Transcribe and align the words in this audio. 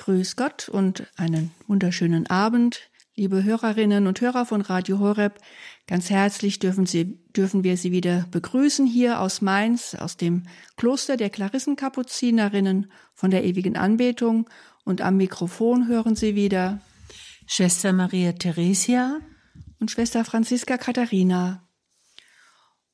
Grüß 0.00 0.36
Gott 0.36 0.70
und 0.70 1.06
einen 1.16 1.50
wunderschönen 1.66 2.26
Abend, 2.26 2.88
liebe 3.16 3.44
Hörerinnen 3.44 4.06
und 4.06 4.18
Hörer 4.22 4.46
von 4.46 4.62
Radio 4.62 4.98
Horeb. 4.98 5.38
Ganz 5.86 6.08
herzlich 6.08 6.58
dürfen, 6.58 6.86
Sie, 6.86 7.18
dürfen 7.36 7.64
wir 7.64 7.76
Sie 7.76 7.92
wieder 7.92 8.24
begrüßen 8.30 8.86
hier 8.86 9.20
aus 9.20 9.42
Mainz, 9.42 9.94
aus 9.94 10.16
dem 10.16 10.44
Kloster 10.78 11.18
der 11.18 11.28
Klarissenkapuzinerinnen 11.28 12.90
von 13.12 13.30
der 13.30 13.44
ewigen 13.44 13.76
Anbetung. 13.76 14.48
Und 14.84 15.02
am 15.02 15.18
Mikrofon 15.18 15.86
hören 15.86 16.16
Sie 16.16 16.34
wieder 16.34 16.80
Schwester 17.46 17.92
Maria 17.92 18.32
Theresia 18.32 19.20
und 19.80 19.90
Schwester 19.90 20.24
Franziska 20.24 20.78
Katharina. 20.78 21.68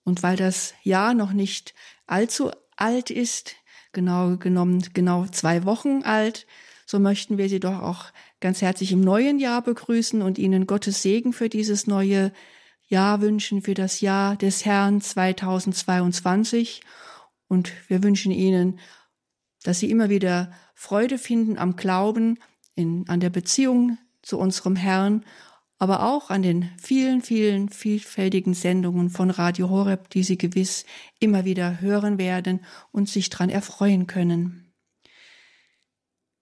Und 0.02 0.25
weil 0.25 0.36
das 0.36 0.75
Jahr 0.82 1.14
noch 1.14 1.32
nicht 1.32 1.73
allzu 2.09 2.50
alt 2.75 3.11
ist, 3.11 3.54
genau 3.93 4.38
genommen 4.38 4.84
genau 4.93 5.27
zwei 5.27 5.64
Wochen 5.64 6.02
alt, 6.02 6.48
so 6.87 6.98
möchten 6.98 7.37
wir 7.37 7.48
Sie 7.48 7.61
doch 7.61 7.82
auch 7.82 8.07
ganz 8.41 8.62
herzlich 8.62 8.92
im 8.92 9.01
neuen 9.01 9.38
Jahr 9.38 9.60
begrüßen 9.60 10.23
und 10.23 10.38
Ihnen 10.38 10.66
Gottes 10.66 11.02
Segen 11.02 11.33
für 11.33 11.48
dieses 11.48 11.87
neue 11.87 12.33
Jahr 12.87 13.20
wünschen, 13.20 13.60
für 13.60 13.74
das 13.74 14.01
Jahr 14.01 14.37
des 14.37 14.65
Herrn 14.65 15.01
2022. 15.01 16.80
Und 17.48 17.73
wir 17.88 18.02
wünschen 18.02 18.33
Ihnen, 18.33 18.79
dass 19.65 19.80
Sie 19.80 19.91
immer 19.91 20.09
wieder 20.09 20.52
Freude 20.74 21.19
finden 21.19 21.59
am 21.59 21.77
Glauben, 21.77 22.38
in, 22.74 23.09
an 23.09 23.21
der 23.21 23.30
Beziehung 23.30 23.98
zu 24.23 24.38
unserem 24.38 24.77
Herrn 24.77 25.24
aber 25.79 26.05
auch 26.05 26.30
an 26.30 26.43
den 26.43 26.71
vielen, 26.79 27.21
vielen 27.21 27.68
vielfältigen 27.68 28.55
Sendungen 28.55 29.10
von 29.10 29.30
Radio 29.30 29.68
Horeb, 29.68 30.09
die 30.10 30.23
Sie 30.23 30.38
gewiss 30.38 30.87
immer 31.18 31.45
wieder 31.45 31.80
hören 31.80 32.18
werden 32.18 32.60
und 32.93 33.09
sich 33.09 33.29
dran 33.29 33.51
erfreuen 33.51 34.07
können. 34.07 34.66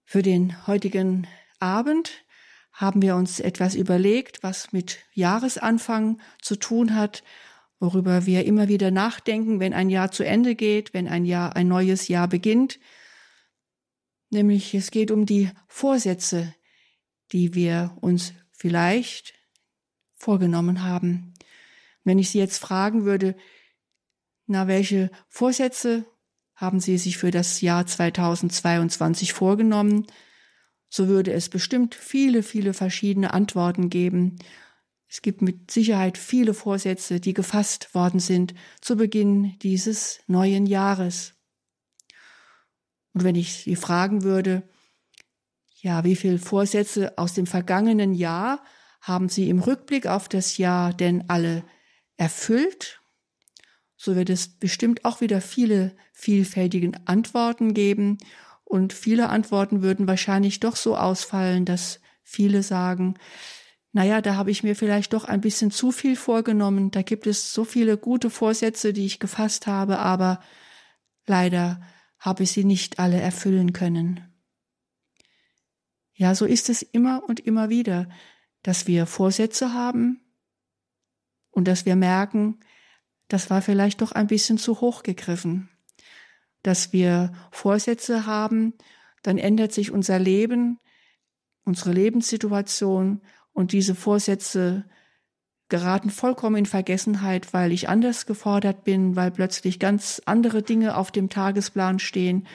Für 0.05 0.21
den 0.21 0.67
heutigen 0.67 1.27
Abend 1.59 2.23
haben 2.71 3.01
wir 3.01 3.15
uns 3.15 3.39
etwas 3.39 3.73
überlegt, 3.73 4.43
was 4.43 4.71
mit 4.71 4.99
Jahresanfang 5.13 6.21
zu 6.41 6.57
tun 6.57 6.95
hat, 6.95 7.23
worüber 7.79 8.27
wir 8.27 8.45
immer 8.45 8.67
wieder 8.67 8.91
nachdenken, 8.91 9.59
wenn 9.59 9.73
ein 9.73 9.89
Jahr 9.89 10.11
zu 10.11 10.23
Ende 10.23 10.53
geht, 10.55 10.93
wenn 10.93 11.07
ein 11.07 11.25
Jahr, 11.25 11.55
ein 11.55 11.67
neues 11.67 12.07
Jahr 12.07 12.27
beginnt. 12.27 12.79
Nämlich 14.29 14.75
es 14.75 14.91
geht 14.91 15.09
um 15.09 15.25
die 15.25 15.49
Vorsätze, 15.67 16.53
die 17.31 17.55
wir 17.55 17.97
uns 17.99 18.33
vielleicht 18.51 19.33
vorgenommen 20.13 20.83
haben. 20.83 21.33
Wenn 22.03 22.19
ich 22.19 22.29
Sie 22.29 22.39
jetzt 22.39 22.59
fragen 22.59 23.05
würde, 23.05 23.35
na, 24.45 24.67
welche 24.67 25.09
Vorsätze 25.27 26.05
haben 26.55 26.79
Sie 26.79 26.97
sich 26.97 27.17
für 27.17 27.31
das 27.31 27.61
Jahr 27.61 27.85
2022 27.85 29.33
vorgenommen, 29.33 30.07
so 30.89 31.07
würde 31.07 31.33
es 31.33 31.49
bestimmt 31.49 31.95
viele, 31.95 32.43
viele 32.43 32.73
verschiedene 32.73 33.33
Antworten 33.33 33.89
geben. 33.89 34.37
Es 35.07 35.21
gibt 35.21 35.41
mit 35.41 35.69
Sicherheit 35.69 36.17
viele 36.17 36.53
Vorsätze, 36.53 37.19
die 37.19 37.33
gefasst 37.33 37.93
worden 37.93 38.19
sind 38.19 38.53
zu 38.81 38.95
Beginn 38.95 39.57
dieses 39.59 40.21
neuen 40.27 40.65
Jahres. 40.65 41.33
Und 43.13 43.23
wenn 43.23 43.35
ich 43.35 43.53
Sie 43.63 43.75
fragen 43.75 44.23
würde, 44.23 44.63
ja, 45.81 46.03
wie 46.03 46.15
viele 46.15 46.39
Vorsätze 46.39 47.17
aus 47.17 47.33
dem 47.33 47.45
vergangenen 47.45 48.13
Jahr 48.13 48.63
haben 49.01 49.29
Sie 49.29 49.49
im 49.49 49.59
Rückblick 49.59 50.07
auf 50.07 50.27
das 50.27 50.57
Jahr 50.57 50.93
denn 50.93 51.29
alle 51.29 51.63
erfüllt? 52.17 53.01
So 54.05 54.15
wird 54.15 54.29
es 54.29 54.47
bestimmt 54.47 55.03
auch 55.03 55.19
wieder 55.19 55.41
viele 55.41 55.97
vielfältige 56.13 56.91
Antworten 57.05 57.73
geben 57.73 58.19
und 58.63 58.93
viele 58.93 59.29
Antworten 59.29 59.81
würden 59.81 60.07
wahrscheinlich 60.07 60.59
doch 60.59 60.75
so 60.75 60.95
ausfallen, 60.95 61.65
dass 61.65 62.01
viele 62.21 62.61
sagen, 62.61 63.15
naja, 63.93 64.21
da 64.21 64.35
habe 64.35 64.51
ich 64.51 64.61
mir 64.61 64.75
vielleicht 64.75 65.13
doch 65.13 65.25
ein 65.25 65.41
bisschen 65.41 65.71
zu 65.71 65.91
viel 65.91 66.15
vorgenommen, 66.15 66.91
da 66.91 67.01
gibt 67.01 67.25
es 67.25 67.51
so 67.51 67.65
viele 67.65 67.97
gute 67.97 68.29
Vorsätze, 68.29 68.93
die 68.93 69.07
ich 69.07 69.19
gefasst 69.19 69.65
habe, 69.65 69.97
aber 69.97 70.39
leider 71.25 71.81
habe 72.19 72.43
ich 72.43 72.51
sie 72.51 72.63
nicht 72.63 72.99
alle 72.99 73.19
erfüllen 73.19 73.73
können. 73.73 74.19
Ja, 76.13 76.35
so 76.35 76.45
ist 76.45 76.69
es 76.69 76.83
immer 76.83 77.23
und 77.27 77.39
immer 77.39 77.69
wieder, 77.69 78.07
dass 78.61 78.85
wir 78.85 79.07
Vorsätze 79.07 79.73
haben 79.73 80.21
und 81.49 81.67
dass 81.67 81.87
wir 81.87 81.95
merken, 81.95 82.59
das 83.27 83.49
war 83.49 83.61
vielleicht 83.61 84.01
doch 84.01 84.11
ein 84.11 84.27
bisschen 84.27 84.57
zu 84.57 84.81
hoch 84.81 85.03
gegriffen. 85.03 85.69
Dass 86.63 86.93
wir 86.93 87.31
Vorsätze 87.51 88.25
haben, 88.25 88.73
dann 89.23 89.37
ändert 89.37 89.71
sich 89.71 89.91
unser 89.91 90.19
Leben, 90.19 90.79
unsere 91.63 91.91
Lebenssituation 91.91 93.21
und 93.53 93.71
diese 93.71 93.95
Vorsätze 93.95 94.85
geraten 95.69 96.11
vollkommen 96.11 96.57
in 96.57 96.65
Vergessenheit, 96.67 97.53
weil 97.53 97.71
ich 97.71 97.89
anders 97.89 98.27
gefordert 98.27 98.83
bin, 98.83 99.15
weil 99.15 99.31
plötzlich 99.31 99.79
ganz 99.79 100.21
andere 100.25 100.61
Dinge 100.61 100.95
auf 100.95 101.11
dem 101.11 101.29
Tagesplan 101.29 101.97
stehen 101.97 102.47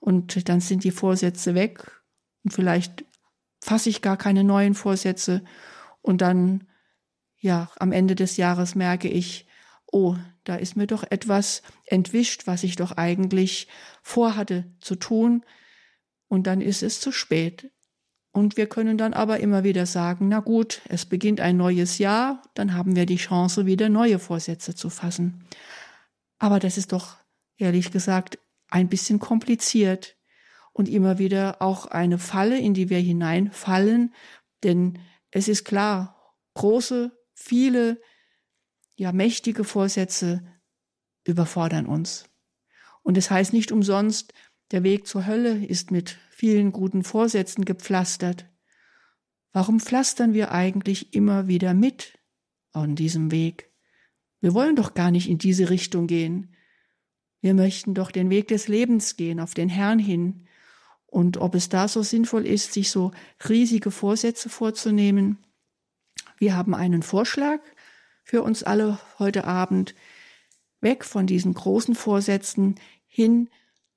und 0.00 0.48
dann 0.48 0.60
sind 0.60 0.84
die 0.84 0.90
Vorsätze 0.90 1.54
weg 1.54 1.90
und 2.44 2.52
vielleicht 2.52 3.06
fasse 3.60 3.88
ich 3.88 4.02
gar 4.02 4.18
keine 4.18 4.44
neuen 4.44 4.74
Vorsätze 4.74 5.42
und 6.02 6.20
dann, 6.20 6.68
ja, 7.38 7.70
am 7.78 7.92
Ende 7.92 8.14
des 8.14 8.36
Jahres 8.36 8.74
merke 8.74 9.08
ich, 9.08 9.47
oh, 9.92 10.16
da 10.44 10.56
ist 10.56 10.76
mir 10.76 10.86
doch 10.86 11.04
etwas 11.10 11.62
entwischt, 11.86 12.46
was 12.46 12.62
ich 12.62 12.76
doch 12.76 12.92
eigentlich 12.92 13.68
vorhatte 14.02 14.70
zu 14.80 14.94
tun 14.94 15.44
und 16.28 16.46
dann 16.46 16.60
ist 16.60 16.82
es 16.82 17.00
zu 17.00 17.12
spät. 17.12 17.70
Und 18.32 18.56
wir 18.56 18.68
können 18.68 18.98
dann 18.98 19.14
aber 19.14 19.40
immer 19.40 19.64
wieder 19.64 19.86
sagen, 19.86 20.28
na 20.28 20.40
gut, 20.40 20.82
es 20.88 21.06
beginnt 21.06 21.40
ein 21.40 21.56
neues 21.56 21.98
Jahr, 21.98 22.42
dann 22.54 22.74
haben 22.74 22.94
wir 22.94 23.06
die 23.06 23.16
Chance, 23.16 23.66
wieder 23.66 23.88
neue 23.88 24.18
Vorsätze 24.18 24.74
zu 24.74 24.90
fassen. 24.90 25.44
Aber 26.38 26.60
das 26.60 26.78
ist 26.78 26.92
doch, 26.92 27.16
ehrlich 27.56 27.90
gesagt, 27.90 28.38
ein 28.68 28.88
bisschen 28.88 29.18
kompliziert 29.18 30.16
und 30.72 30.88
immer 30.88 31.18
wieder 31.18 31.60
auch 31.60 31.86
eine 31.86 32.18
Falle, 32.18 32.58
in 32.58 32.74
die 32.74 32.90
wir 32.90 33.00
hineinfallen. 33.00 34.14
Denn 34.62 34.98
es 35.30 35.48
ist 35.48 35.64
klar, 35.64 36.34
große, 36.54 37.10
viele, 37.34 38.00
ja, 38.98 39.12
mächtige 39.12 39.62
Vorsätze 39.62 40.42
überfordern 41.24 41.86
uns. 41.86 42.28
Und 43.02 43.16
es 43.16 43.30
heißt 43.30 43.52
nicht 43.52 43.70
umsonst, 43.70 44.34
der 44.72 44.82
Weg 44.82 45.06
zur 45.06 45.24
Hölle 45.24 45.64
ist 45.64 45.92
mit 45.92 46.18
vielen 46.30 46.72
guten 46.72 47.04
Vorsätzen 47.04 47.64
gepflastert. 47.64 48.46
Warum 49.52 49.78
pflastern 49.78 50.34
wir 50.34 50.50
eigentlich 50.50 51.14
immer 51.14 51.46
wieder 51.46 51.74
mit 51.74 52.18
an 52.72 52.96
diesem 52.96 53.30
Weg? 53.30 53.70
Wir 54.40 54.52
wollen 54.52 54.74
doch 54.74 54.94
gar 54.94 55.12
nicht 55.12 55.28
in 55.30 55.38
diese 55.38 55.70
Richtung 55.70 56.08
gehen. 56.08 56.56
Wir 57.40 57.54
möchten 57.54 57.94
doch 57.94 58.10
den 58.10 58.30
Weg 58.30 58.48
des 58.48 58.66
Lebens 58.66 59.14
gehen, 59.14 59.38
auf 59.38 59.54
den 59.54 59.68
Herrn 59.68 60.00
hin, 60.00 60.44
und 61.06 61.36
ob 61.38 61.54
es 61.54 61.68
da 61.68 61.86
so 61.86 62.02
sinnvoll 62.02 62.46
ist, 62.46 62.72
sich 62.72 62.90
so 62.90 63.12
riesige 63.48 63.92
Vorsätze 63.92 64.48
vorzunehmen. 64.48 65.38
Wir 66.36 66.56
haben 66.56 66.74
einen 66.74 67.02
Vorschlag 67.02 67.60
für 68.28 68.42
uns 68.42 68.62
alle 68.62 68.98
heute 69.18 69.44
Abend, 69.44 69.94
weg 70.82 71.06
von 71.06 71.26
diesen 71.26 71.54
großen 71.54 71.94
Vorsätzen 71.94 72.74
hin 73.06 73.48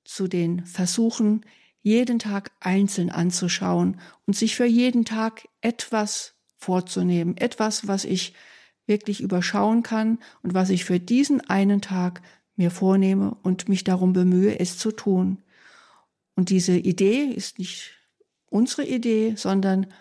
zu 0.04 0.26
den 0.26 0.64
Versuchen, 0.64 1.44
jeden 1.82 2.18
Tag 2.18 2.50
einzeln 2.58 3.10
anzuschauen 3.10 4.00
und 4.26 4.34
sich 4.34 4.56
für 4.56 4.64
jeden 4.64 5.04
Tag 5.04 5.46
etwas 5.60 6.34
vorzunehmen, 6.56 7.36
etwas, 7.36 7.86
was 7.88 8.06
ich 8.06 8.32
wirklich 8.86 9.20
überschauen 9.20 9.82
kann 9.82 10.18
und 10.42 10.54
was 10.54 10.70
ich 10.70 10.86
für 10.86 10.98
diesen 10.98 11.42
einen 11.42 11.82
Tag 11.82 12.22
mir 12.56 12.70
vornehme 12.70 13.36
und 13.42 13.68
mich 13.68 13.84
darum 13.84 14.14
bemühe, 14.14 14.58
es 14.58 14.78
zu 14.78 14.92
tun. 14.92 15.42
Und 16.36 16.48
diese 16.48 16.78
Idee 16.78 17.24
ist 17.24 17.58
nicht 17.58 17.90
unsere 18.48 18.86
Idee, 18.86 19.34
sondern 19.36 19.92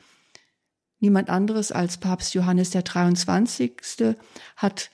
niemand 1.01 1.29
anderes 1.29 1.71
als 1.71 1.97
Papst 1.97 2.33
Johannes 2.33 2.69
der 2.69 2.83
23. 2.83 4.15
hat 4.55 4.91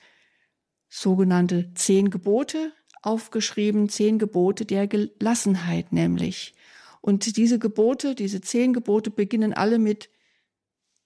sogenannte 0.88 1.72
zehn 1.74 2.10
Gebote 2.10 2.72
aufgeschrieben, 3.02 3.88
zehn 3.88 4.18
Gebote 4.18 4.64
der 4.64 4.88
Gelassenheit 4.88 5.92
nämlich. 5.92 6.54
Und 7.00 7.36
diese 7.36 7.58
Gebote, 7.58 8.14
diese 8.14 8.40
zehn 8.40 8.72
Gebote 8.72 9.10
beginnen 9.10 9.52
alle 9.52 9.78
mit 9.78 10.10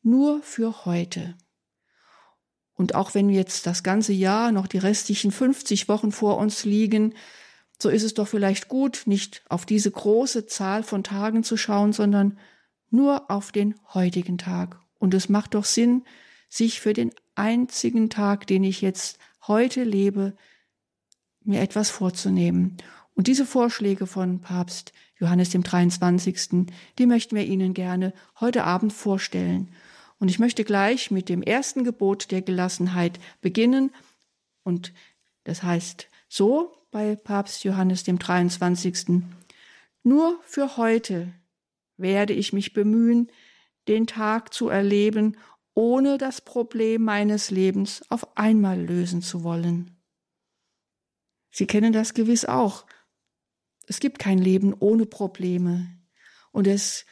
nur 0.02 0.42
für 0.42 0.84
heute. 0.84 1.36
Und 2.74 2.94
auch 2.94 3.14
wenn 3.14 3.28
jetzt 3.28 3.66
das 3.66 3.82
ganze 3.82 4.12
Jahr 4.12 4.50
noch 4.50 4.66
die 4.66 4.78
restlichen 4.78 5.30
50 5.30 5.88
Wochen 5.88 6.10
vor 6.10 6.38
uns 6.38 6.64
liegen, 6.64 7.14
so 7.78 7.88
ist 7.88 8.02
es 8.02 8.14
doch 8.14 8.28
vielleicht 8.28 8.68
gut, 8.68 9.02
nicht 9.06 9.42
auf 9.48 9.66
diese 9.66 9.90
große 9.90 10.46
Zahl 10.46 10.82
von 10.82 11.04
Tagen 11.04 11.44
zu 11.44 11.56
schauen, 11.56 11.92
sondern 11.92 12.38
nur 12.90 13.30
auf 13.30 13.52
den 13.52 13.74
heutigen 13.92 14.38
Tag. 14.38 14.81
Und 15.02 15.14
es 15.14 15.28
macht 15.28 15.54
doch 15.54 15.64
Sinn, 15.64 16.04
sich 16.48 16.80
für 16.80 16.92
den 16.92 17.10
einzigen 17.34 18.08
Tag, 18.08 18.46
den 18.46 18.62
ich 18.62 18.82
jetzt 18.82 19.18
heute 19.48 19.82
lebe, 19.82 20.36
mir 21.42 21.60
etwas 21.60 21.90
vorzunehmen. 21.90 22.76
Und 23.12 23.26
diese 23.26 23.44
Vorschläge 23.44 24.06
von 24.06 24.42
Papst 24.42 24.92
Johannes 25.18 25.50
dem 25.50 25.64
23., 25.64 26.68
die 27.00 27.06
möchten 27.06 27.34
wir 27.34 27.44
Ihnen 27.44 27.74
gerne 27.74 28.14
heute 28.38 28.62
Abend 28.62 28.92
vorstellen. 28.92 29.74
Und 30.20 30.28
ich 30.28 30.38
möchte 30.38 30.62
gleich 30.62 31.10
mit 31.10 31.28
dem 31.28 31.42
ersten 31.42 31.82
Gebot 31.82 32.30
der 32.30 32.42
Gelassenheit 32.42 33.18
beginnen. 33.40 33.90
Und 34.62 34.92
das 35.42 35.64
heißt 35.64 36.06
so 36.28 36.76
bei 36.92 37.16
Papst 37.16 37.64
Johannes 37.64 38.04
dem 38.04 38.20
23. 38.20 39.24
Nur 40.04 40.38
für 40.44 40.76
heute 40.76 41.32
werde 41.96 42.34
ich 42.34 42.52
mich 42.52 42.72
bemühen, 42.72 43.32
den 43.88 44.06
Tag 44.06 44.52
zu 44.54 44.68
erleben, 44.68 45.36
ohne 45.74 46.18
das 46.18 46.40
Problem 46.40 47.02
meines 47.02 47.50
Lebens 47.50 48.02
auf 48.10 48.36
einmal 48.36 48.80
lösen 48.80 49.22
zu 49.22 49.42
wollen. 49.42 49.96
Sie 51.50 51.66
kennen 51.66 51.92
das 51.92 52.14
gewiss 52.14 52.44
auch. 52.44 52.86
Es 53.86 54.00
gibt 54.00 54.18
kein 54.18 54.38
Leben 54.38 54.74
ohne 54.78 55.06
Probleme. 55.06 55.98
Und 56.50 56.66
es 56.66 57.04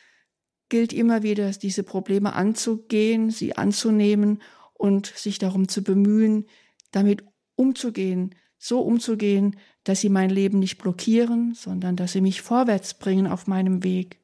gilt 0.68 0.92
immer 0.92 1.22
wieder, 1.22 1.50
diese 1.50 1.82
Probleme 1.82 2.34
anzugehen, 2.34 3.30
sie 3.30 3.56
anzunehmen 3.56 4.40
und 4.74 5.06
sich 5.06 5.38
darum 5.38 5.68
zu 5.68 5.82
bemühen, 5.82 6.46
damit 6.90 7.24
umzugehen, 7.56 8.34
so 8.56 8.80
umzugehen, 8.80 9.58
dass 9.84 10.00
sie 10.00 10.10
mein 10.10 10.30
Leben 10.30 10.58
nicht 10.58 10.78
blockieren, 10.78 11.54
sondern 11.54 11.96
dass 11.96 12.12
sie 12.12 12.20
mich 12.20 12.42
vorwärts 12.42 12.94
bringen 12.94 13.26
auf 13.26 13.46
meinem 13.46 13.82
Weg. 13.82 14.20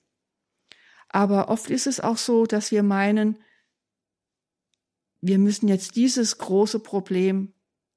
Aber 1.08 1.48
oft 1.48 1.70
ist 1.70 1.86
es 1.86 2.00
auch 2.00 2.16
so, 2.16 2.46
dass 2.46 2.70
wir 2.70 2.82
meinen, 2.82 3.38
wir 5.20 5.38
müssen 5.38 5.68
jetzt 5.68 5.96
dieses 5.96 6.38
große 6.38 6.80
Problem 6.80 7.52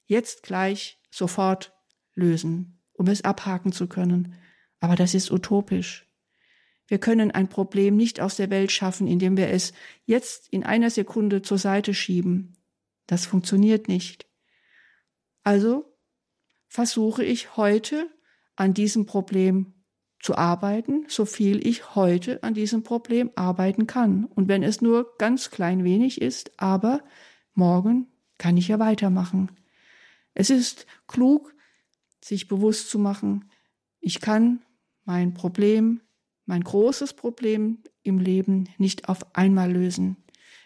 jetzt 0.06 0.44
gleich 0.44 1.00
sofort 1.12 1.74
lösen, 2.16 2.80
um 2.94 3.08
es 3.08 3.24
abhaken 3.24 3.72
zu 3.72 3.88
können. 3.88 4.36
Aber 4.80 4.96
das 4.96 5.14
ist 5.14 5.32
utopisch. 5.32 6.08
Wir 6.88 6.98
können 6.98 7.30
ein 7.30 7.50
Problem 7.50 7.96
nicht 7.96 8.20
aus 8.20 8.36
der 8.36 8.50
Welt 8.50 8.72
schaffen, 8.72 9.08
indem 9.08 9.38
wir 9.38 9.50
es 9.50 9.74
jetzt 10.06 10.48
in 10.50 10.64
einer 10.64 10.90
Sekunde 10.90 11.44
zur 11.44 11.60
Seite 11.60 11.94
schieben. 11.94 12.58
Das 13.06 13.28
funktioniert 13.28 13.88
nicht. 13.88 14.28
Also 15.44 15.96
versuche 16.68 17.24
ich 17.24 17.58
heute 17.58 18.10
an 18.56 18.74
diesem 18.74 19.06
Problem 19.06 19.74
zu 20.20 20.36
arbeiten, 20.36 21.06
so 21.08 21.26
viel 21.26 21.66
ich 21.66 21.96
heute 21.96 22.44
an 22.44 22.54
diesem 22.54 22.84
Problem 22.84 23.32
arbeiten 23.36 23.88
kann. 23.88 24.26
Und 24.26 24.48
wenn 24.48 24.64
es 24.64 24.82
nur 24.82 25.16
ganz 25.18 25.50
klein 25.50 25.84
wenig 25.84 26.22
ist, 26.22 26.52
aber 26.58 27.02
morgen 27.54 28.08
kann 28.38 28.58
ich 28.58 28.68
ja 28.68 28.80
weitermachen. 28.80 29.52
Es 30.34 30.50
ist 30.50 30.86
klug, 31.08 31.54
sich 32.22 32.48
bewusst 32.48 32.90
zu 32.90 33.00
machen, 33.00 33.50
ich 34.02 34.22
kann 34.22 34.62
mein 35.06 35.34
Problem, 35.34 36.02
mein 36.46 36.64
großes 36.64 37.14
Problem 37.14 37.80
im 38.04 38.20
Leben 38.20 38.70
nicht 38.78 39.10
auf 39.10 39.36
einmal 39.36 39.72
lösen. 39.72 40.18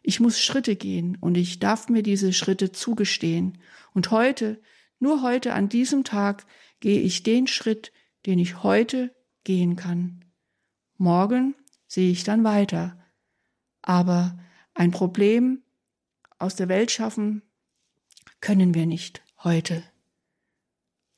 Ich 0.02 0.20
muss 0.20 0.40
Schritte 0.40 0.76
gehen 0.76 1.18
und 1.20 1.36
ich 1.36 1.60
darf 1.60 1.90
mir 1.90 2.04
diese 2.04 2.34
Schritte 2.34 2.72
zugestehen. 2.72 3.60
Und 3.94 4.12
heute, 4.12 4.62
nur 5.00 5.22
heute 5.22 5.54
an 5.54 5.70
diesem 5.70 6.04
Tag, 6.04 6.46
gehe 6.80 7.00
ich 7.00 7.24
den 7.24 7.48
Schritt, 7.48 7.92
den 8.26 8.40
ich 8.40 8.64
heute 8.64 9.16
gehen 9.44 9.76
kann. 9.76 10.24
Morgen 10.98 11.56
sehe 11.88 12.12
ich 12.12 12.24
dann 12.24 12.44
weiter. 12.44 12.98
Aber 13.82 14.38
ein 14.74 14.92
Problem 14.92 15.62
aus 16.40 16.56
der 16.56 16.70
Welt 16.70 16.92
schaffen 16.92 17.42
können 18.42 18.74
wir 18.74 18.86
nicht 18.86 19.22
heute. 19.44 19.84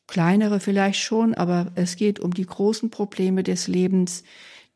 Kleinere 0.07 0.60
vielleicht 0.60 1.00
schon, 1.00 1.33
aber 1.33 1.72
es 1.75 1.95
geht 1.95 2.19
um 2.19 2.33
die 2.33 2.45
großen 2.45 2.92
Probleme 2.92 3.44
des 3.44 3.68
Lebens, 3.68 4.24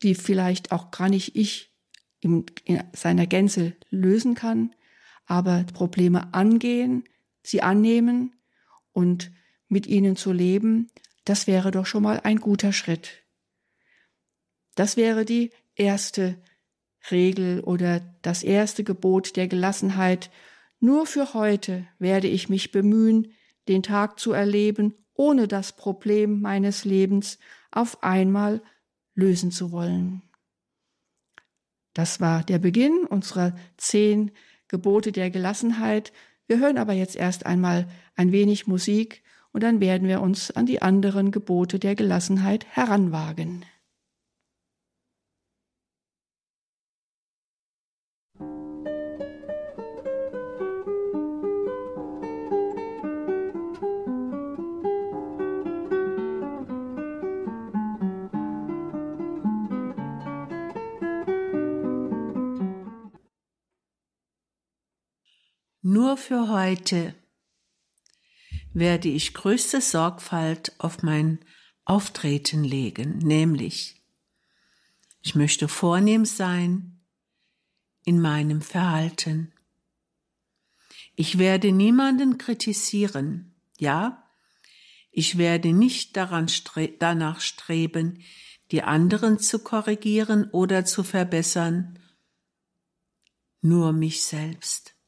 die 0.02 0.16
vielleicht 0.16 0.72
auch 0.72 0.92
gar 0.92 1.10
nicht 1.10 1.36
ich 1.36 1.72
in, 2.20 2.46
seiner 2.94 3.28
Gänze 3.28 3.74
lösen 3.90 4.34
kann, 4.34 4.74
aber 5.26 5.64
Probleme 5.74 6.34
angehen, 6.34 7.04
sie 7.44 7.62
annehmen 7.62 8.36
und 8.92 9.32
mit 9.68 9.86
ihnen 9.86 10.16
zu 10.16 10.32
leben, 10.32 10.90
das 11.26 11.46
wäre 11.46 11.70
doch 11.70 11.86
schon 11.86 12.04
mal 12.04 12.20
ein 12.24 12.40
guter 12.40 12.74
Schritt. 12.74 13.24
Das 14.80 14.96
wäre 14.96 15.26
die 15.26 15.50
erste 15.76 16.38
Regel 17.12 17.60
oder 17.60 18.00
das 18.22 18.44
erste 18.44 18.86
Gebot 18.86 19.36
der 19.36 19.50
Gelassenheit. 19.50 20.32
Nur 20.80 21.06
für 21.06 21.34
heute 21.34 21.86
werde 21.98 22.30
ich 22.30 22.48
mich 22.48 22.72
bemühen, 22.72 23.34
den 23.68 23.84
Tag 23.84 24.22
zu 24.22 24.32
erleben, 24.32 24.94
ohne 25.14 25.50
das 25.50 25.74
Problem 25.74 26.40
meines 26.40 26.86
Lebens 26.86 27.40
auf 27.72 28.04
einmal 28.04 28.62
lösen 29.16 29.52
zu 29.52 29.74
wollen. 29.74 30.22
Das 31.94 32.22
war 32.22 32.46
der 32.46 32.60
Beginn 32.60 33.06
unserer 33.06 33.58
zehn 33.76 34.32
Gebote 34.70 35.12
der 35.12 35.30
Gelassenheit. 35.30 36.14
Wir 36.48 36.60
hören 36.60 36.78
aber 36.78 36.94
jetzt 36.94 37.18
erst 37.18 37.46
einmal 37.46 37.90
ein 38.16 38.32
wenig 38.32 38.66
Musik 38.66 39.24
und 39.52 39.62
dann 39.62 39.82
werden 39.82 40.08
wir 40.08 40.22
uns 40.22 40.52
an 40.52 40.66
die 40.66 40.82
anderen 40.82 41.32
Gebote 41.32 41.80
der 41.80 41.96
Gelassenheit 41.96 42.66
heranwagen. 42.66 43.66
Nur 65.92 66.18
für 66.18 66.50
heute 66.50 67.16
werde 68.76 69.08
ich 69.08 69.34
größte 69.34 69.82
Sorgfalt 69.82 70.72
auf 70.78 71.02
mein 71.02 71.40
Auftreten 71.84 72.64
legen, 72.64 73.18
nämlich 73.18 74.00
ich 75.24 75.34
möchte 75.34 75.68
vornehm 75.68 76.26
sein 76.26 77.02
in 78.06 78.22
meinem 78.22 78.62
Verhalten. 78.62 79.52
Ich 81.16 81.40
werde 81.40 81.72
niemanden 81.72 82.38
kritisieren, 82.38 83.56
ja, 83.80 84.30
ich 85.10 85.40
werde 85.40 85.74
nicht 85.74 86.16
daran 86.16 86.50
stre 86.50 86.90
danach 87.00 87.42
streben, 87.42 88.24
die 88.70 88.84
anderen 88.84 89.40
zu 89.40 89.58
korrigieren 89.58 90.52
oder 90.52 90.86
zu 90.86 91.04
verbessern, 91.04 91.98
nur 93.62 93.92
mich 93.92 94.22
selbst. 94.22 94.99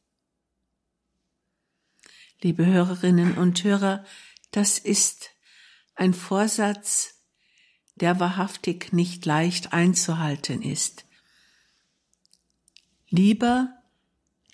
Liebe 2.44 2.66
Hörerinnen 2.66 3.38
und 3.38 3.64
Hörer, 3.64 4.04
das 4.50 4.80
ist 4.80 5.30
ein 5.94 6.16
Vorsatz, 6.16 7.22
der 7.96 8.20
wahrhaftig 8.20 8.94
nicht 8.94 9.26
leicht 9.28 9.74
einzuhalten 9.74 10.64
ist. 10.64 11.06
Lieber 13.10 13.72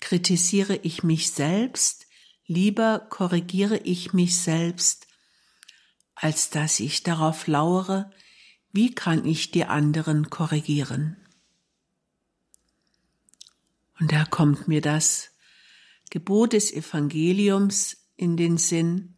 kritisiere 0.00 0.76
ich 0.76 1.02
mich 1.02 1.30
selbst, 1.30 2.06
lieber 2.46 3.06
korrigiere 3.08 3.78
ich 3.78 4.12
mich 4.12 4.38
selbst, 4.38 5.06
als 6.14 6.50
dass 6.50 6.80
ich 6.80 7.04
darauf 7.04 7.46
lauere, 7.46 8.10
wie 8.70 8.94
kann 8.94 9.24
ich 9.24 9.50
die 9.50 9.64
anderen 9.64 10.28
korrigieren. 10.28 11.16
Und 13.98 14.12
da 14.12 14.26
kommt 14.26 14.68
mir 14.68 14.82
das 14.82 15.27
Gebot 16.10 16.52
des 16.52 16.72
Evangeliums 16.72 17.96
in 18.16 18.36
den 18.36 18.58
Sinn, 18.58 19.16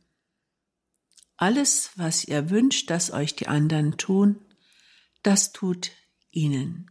alles, 1.36 1.92
was 1.96 2.24
ihr 2.24 2.50
wünscht, 2.50 2.90
dass 2.90 3.10
euch 3.12 3.34
die 3.34 3.48
anderen 3.48 3.96
tun, 3.96 4.36
das 5.22 5.52
tut 5.52 5.90
ihnen. 6.30 6.90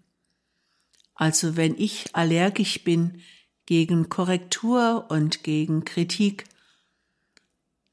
Also 1.13 1.55
wenn 1.55 1.75
ich 1.77 2.15
allergisch 2.15 2.83
bin 2.83 3.21
gegen 3.67 4.09
Korrektur 4.09 5.05
und 5.09 5.43
gegen 5.43 5.85
Kritik, 5.85 6.45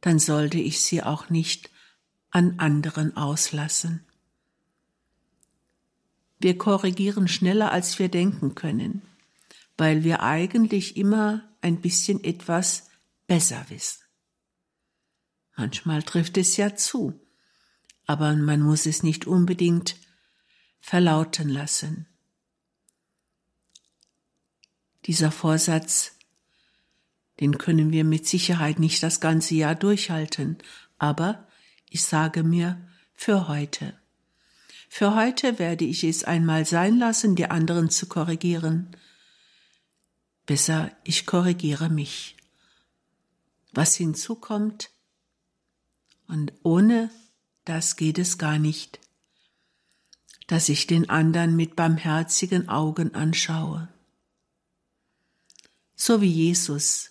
dann 0.01 0.19
sollte 0.19 0.59
ich 0.59 0.81
sie 0.81 1.03
auch 1.03 1.29
nicht 1.29 1.71
an 2.31 2.59
anderen 2.59 3.17
auslassen. 3.17 4.07
Wir 6.39 6.57
korrigieren 6.57 7.29
schneller, 7.29 7.73
als 7.73 7.99
wir 7.99 8.09
denken 8.09 8.55
können, 8.55 9.03
weil 9.77 10.05
wir 10.05 10.23
eigentlich 10.23 10.97
immer 10.97 11.43
ein 11.67 11.81
bisschen 11.81 12.23
etwas 12.23 12.89
besser 13.27 13.67
wissen. 13.69 14.03
Manchmal 15.57 16.05
trifft 16.05 16.39
es 16.39 16.57
ja 16.57 16.77
zu, 16.77 17.21
aber 18.07 18.35
man 18.37 18.63
muss 18.63 18.87
es 18.87 19.03
nicht 19.03 19.27
unbedingt 19.27 19.97
verlauten 20.79 21.49
lassen. 21.49 22.07
Dieser 25.07 25.33
Vorsatz, 25.33 26.13
den 27.41 27.59
können 27.59 27.91
wir 27.91 28.05
mit 28.05 28.29
Sicherheit 28.29 28.79
nicht 28.79 29.03
das 29.03 29.21
ganze 29.21 29.57
Jahr 29.57 29.75
durchhalten, 29.75 30.59
aber 30.99 31.49
ich 31.91 32.05
sage 32.05 32.45
mir, 32.45 32.81
für 33.13 33.49
heute. 33.49 33.99
Für 34.89 35.17
heute 35.17 35.59
werde 35.59 35.85
ich 35.85 36.05
es 36.05 36.23
einmal 36.23 36.65
sein 36.65 36.97
lassen, 36.99 37.35
die 37.35 37.47
anderen 37.47 37.91
zu 37.91 38.07
korrigieren. 38.07 38.97
Besser, 40.47 40.97
ich 41.05 41.27
korrigiere 41.27 41.91
mich. 41.91 42.37
Was 43.73 43.97
hinzukommt, 43.97 44.91
und 46.29 46.53
ohne 46.63 47.11
das 47.65 47.97
geht 47.97 48.19
es 48.19 48.39
gar 48.39 48.59
nicht, 48.59 49.01
dass 50.47 50.69
ich 50.69 50.87
den 50.87 51.11
anderen 51.11 51.57
mit 51.57 51.77
barmherzigen 51.77 52.69
Augen 52.69 53.15
anschaue. 53.15 53.89
So 55.97 56.21
wie 56.21 56.31
Jesus 56.31 57.11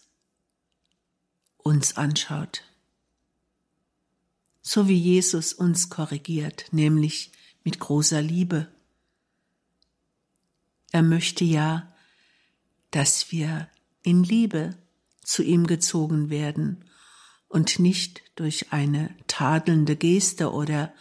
uns 1.57 1.97
anschaut. 1.97 2.63
So 4.61 4.87
wie 4.87 4.97
Jesus 4.97 5.53
uns 5.53 5.89
korrigiert, 5.89 6.67
nämlich 6.71 7.31
mit 7.63 7.79
großer 7.79 8.21
Liebe. 8.21 8.67
Er 10.91 11.03
möchte 11.03 11.43
ja, 11.43 11.94
dass 12.95 13.29
wir 13.29 13.69
in 14.03 14.23
Liebe 14.23 14.73
zu 15.21 15.43
ihm 15.43 15.67
gezogen 15.67 16.29
werden 16.29 16.85
und 17.49 17.77
nicht 17.77 18.21
durch 18.35 18.71
eine 18.71 19.13
tadelnde 19.27 19.97
Geste 19.97 20.53
oder 20.53 20.93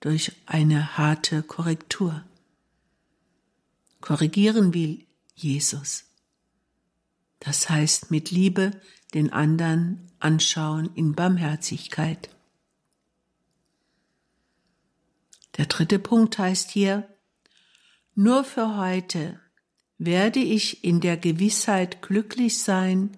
durch 0.00 0.32
eine 0.46 0.98
harte 0.98 1.44
Korrektur. 1.44 2.24
Korrigieren 4.00 4.74
will 4.74 5.06
Jesus. 5.36 6.06
Das 7.38 7.70
heißt 7.70 8.10
mit 8.10 8.32
Liebe 8.32 8.72
den 9.14 9.32
anderen 9.32 10.10
anschauen 10.18 10.90
in 10.96 11.14
Barmherzigkeit. 11.14 12.28
Der 15.58 15.66
dritte 15.66 16.00
Punkt 16.00 16.38
heißt 16.38 16.72
hier, 16.72 17.08
nur 18.16 18.42
für 18.42 18.76
heute 18.76 19.40
werde 19.98 20.40
ich 20.40 20.84
in 20.84 21.00
der 21.00 21.16
Gewissheit 21.16 22.02
glücklich 22.02 22.62
sein, 22.62 23.16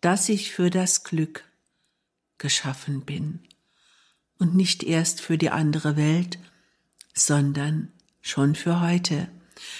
dass 0.00 0.28
ich 0.28 0.52
für 0.52 0.70
das 0.70 1.04
Glück 1.04 1.44
geschaffen 2.38 3.04
bin 3.04 3.40
und 4.38 4.54
nicht 4.54 4.82
erst 4.82 5.20
für 5.20 5.38
die 5.38 5.50
andere 5.50 5.96
Welt, 5.96 6.38
sondern 7.14 7.92
schon 8.20 8.54
für 8.54 8.80
heute. 8.80 9.28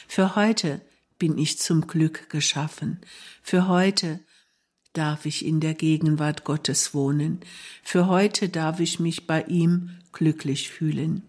Für 0.07 0.35
heute 0.37 0.81
bin 1.19 1.38
ich 1.38 1.59
zum 1.59 1.87
Glück 1.87 2.31
geschaffen. 2.31 3.00
Für 3.43 3.69
heute 3.69 4.21
darf 4.93 5.26
ich 5.26 5.45
in 5.45 5.61
der 5.61 5.75
Gegenwart 5.75 6.45
Gottes 6.45 6.95
wohnen. 6.95 7.40
Für 7.83 8.09
heute 8.09 8.49
darf 8.49 8.81
ich 8.81 8.99
mich 8.99 9.26
bei 9.26 9.43
ihm 9.45 9.90
glücklich 10.12 10.71
fühlen. 10.71 11.28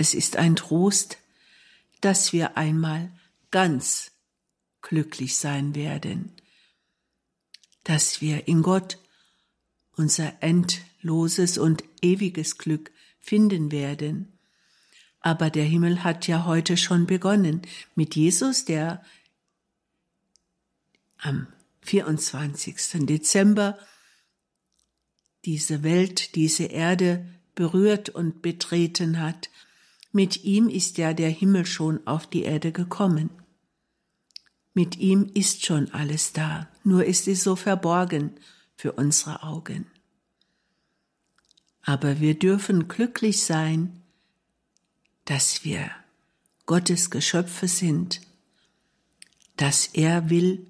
Es 0.00 0.14
ist 0.14 0.38
ein 0.38 0.56
Trost, 0.56 1.18
dass 2.00 2.32
wir 2.32 2.56
einmal 2.56 3.12
ganz 3.50 4.12
glücklich 4.80 5.36
sein 5.36 5.74
werden, 5.74 6.32
dass 7.84 8.22
wir 8.22 8.48
in 8.48 8.62
Gott 8.62 8.96
unser 9.96 10.42
endloses 10.42 11.58
und 11.58 11.84
ewiges 12.00 12.56
Glück 12.56 12.90
finden 13.18 13.72
werden. 13.72 14.32
Aber 15.20 15.50
der 15.50 15.64
Himmel 15.64 16.02
hat 16.02 16.26
ja 16.26 16.46
heute 16.46 16.78
schon 16.78 17.04
begonnen 17.04 17.60
mit 17.94 18.16
Jesus, 18.16 18.64
der 18.64 19.04
am 21.18 21.46
24. 21.82 23.04
Dezember 23.04 23.78
diese 25.44 25.82
Welt, 25.82 26.36
diese 26.36 26.64
Erde 26.64 27.28
berührt 27.54 28.08
und 28.08 28.40
betreten 28.40 29.20
hat. 29.20 29.50
Mit 30.12 30.44
ihm 30.44 30.68
ist 30.68 30.98
ja 30.98 31.12
der 31.14 31.30
Himmel 31.30 31.66
schon 31.66 32.06
auf 32.06 32.26
die 32.26 32.42
Erde 32.42 32.72
gekommen. 32.72 33.30
Mit 34.74 34.96
ihm 34.96 35.30
ist 35.34 35.64
schon 35.64 35.90
alles 35.92 36.32
da, 36.32 36.68
nur 36.84 37.04
ist 37.04 37.28
es 37.28 37.42
so 37.42 37.56
verborgen 37.56 38.32
für 38.76 38.92
unsere 38.92 39.42
Augen. 39.42 39.86
Aber 41.82 42.20
wir 42.20 42.38
dürfen 42.38 42.88
glücklich 42.88 43.42
sein, 43.42 44.02
dass 45.24 45.64
wir 45.64 45.90
Gottes 46.66 47.10
Geschöpfe 47.10 47.68
sind, 47.68 48.20
dass 49.56 49.86
er 49.88 50.30
will, 50.30 50.66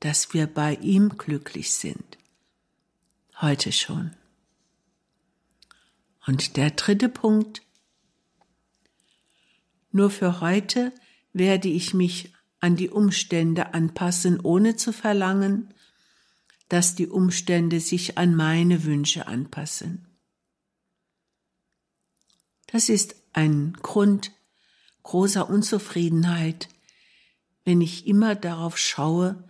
dass 0.00 0.34
wir 0.34 0.46
bei 0.46 0.74
ihm 0.76 1.16
glücklich 1.16 1.72
sind. 1.74 2.18
Heute 3.40 3.72
schon. 3.72 4.14
Und 6.26 6.56
der 6.56 6.70
dritte 6.70 7.08
Punkt. 7.08 7.63
Nur 9.94 10.10
für 10.10 10.40
heute 10.40 10.92
werde 11.32 11.68
ich 11.68 11.94
mich 11.94 12.34
an 12.58 12.74
die 12.74 12.90
Umstände 12.90 13.74
anpassen, 13.74 14.40
ohne 14.40 14.74
zu 14.74 14.92
verlangen, 14.92 15.72
dass 16.68 16.96
die 16.96 17.06
Umstände 17.06 17.78
sich 17.78 18.18
an 18.18 18.34
meine 18.34 18.82
Wünsche 18.82 19.28
anpassen. 19.28 20.08
Das 22.66 22.88
ist 22.88 23.14
ein 23.34 23.74
Grund 23.82 24.32
großer 25.04 25.48
Unzufriedenheit, 25.48 26.68
wenn 27.64 27.80
ich 27.80 28.08
immer 28.08 28.34
darauf 28.34 28.76
schaue, 28.76 29.48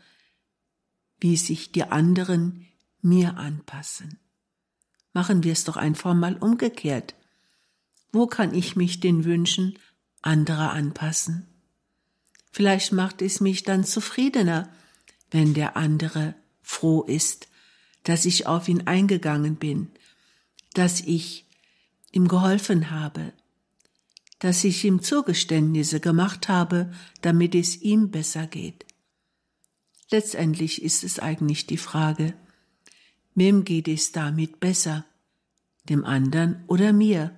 wie 1.20 1.38
sich 1.38 1.72
die 1.72 1.84
anderen 1.84 2.66
mir 3.00 3.38
anpassen. 3.38 4.20
Machen 5.14 5.42
wir 5.42 5.52
es 5.52 5.64
doch 5.64 5.78
einfach 5.78 6.12
mal 6.12 6.36
umgekehrt. 6.36 7.14
Wo 8.12 8.26
kann 8.26 8.52
ich 8.52 8.76
mich 8.76 9.00
den 9.00 9.24
Wünschen 9.24 9.78
anderer 10.26 10.72
anpassen? 10.72 11.46
Vielleicht 12.50 12.92
macht 12.92 13.20
es 13.20 13.40
mich 13.40 13.64
dann 13.64 13.84
zufriedener, 13.84 14.72
wenn 15.30 15.54
der 15.54 15.76
andere 15.76 16.34
froh 16.62 17.02
ist, 17.02 17.48
dass 18.04 18.24
ich 18.24 18.46
auf 18.46 18.68
ihn 18.68 18.86
eingegangen 18.86 19.56
bin, 19.56 19.90
dass 20.74 21.00
ich 21.00 21.46
ihm 22.12 22.28
geholfen 22.28 22.90
habe, 22.90 23.32
dass 24.38 24.62
ich 24.62 24.84
ihm 24.84 25.02
Zugeständnisse 25.02 26.00
gemacht 26.00 26.48
habe, 26.48 26.92
damit 27.22 27.54
es 27.54 27.80
ihm 27.80 28.10
besser 28.10 28.46
geht. 28.46 28.84
Letztendlich 30.10 30.82
ist 30.82 31.02
es 31.02 31.18
eigentlich 31.18 31.66
die 31.66 31.78
Frage, 31.78 32.34
wem 33.34 33.64
geht 33.64 33.88
es 33.88 34.12
damit 34.12 34.60
besser, 34.60 35.04
dem 35.88 36.04
anderen 36.04 36.62
oder 36.66 36.92
mir? 36.92 37.36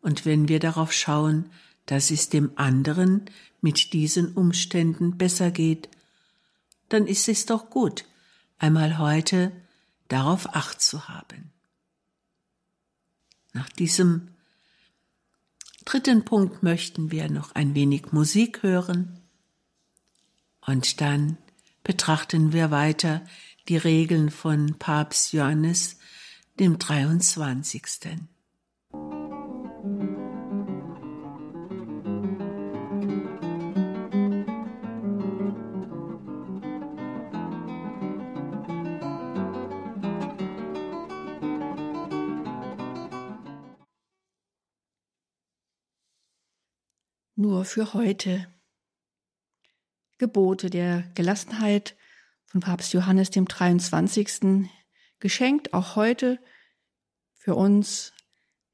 Und 0.00 0.24
wenn 0.24 0.48
wir 0.48 0.60
darauf 0.60 0.92
schauen, 0.92 1.50
dass 1.88 2.10
es 2.10 2.28
dem 2.28 2.52
anderen 2.56 3.30
mit 3.62 3.94
diesen 3.94 4.34
Umständen 4.34 5.16
besser 5.16 5.50
geht, 5.50 5.88
dann 6.90 7.06
ist 7.06 7.28
es 7.28 7.46
doch 7.46 7.70
gut, 7.70 8.04
einmal 8.58 8.98
heute 8.98 9.52
darauf 10.08 10.54
acht 10.54 10.80
zu 10.80 11.08
haben. 11.08 11.50
Nach 13.54 13.70
diesem 13.70 14.28
dritten 15.86 16.24
Punkt 16.24 16.62
möchten 16.62 17.10
wir 17.10 17.30
noch 17.30 17.54
ein 17.54 17.74
wenig 17.74 18.12
Musik 18.12 18.62
hören 18.62 19.20
und 20.60 21.00
dann 21.00 21.38
betrachten 21.84 22.52
wir 22.52 22.70
weiter 22.70 23.24
die 23.68 23.78
Regeln 23.78 24.30
von 24.30 24.78
Papst 24.78 25.32
Johannes 25.32 25.98
dem 26.58 26.78
23. 26.78 27.82
für 47.68 47.92
heute. 47.94 48.46
Gebote 50.16 50.70
der 50.70 51.02
Gelassenheit 51.14 51.96
von 52.46 52.60
Papst 52.60 52.92
Johannes 52.92 53.30
dem 53.30 53.46
23. 53.46 54.68
geschenkt 55.20 55.74
auch 55.74 55.94
heute 55.94 56.40
für 57.34 57.54
uns 57.54 58.12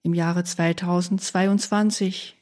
im 0.03 0.15
Jahre 0.15 0.45
2022. 0.45 2.37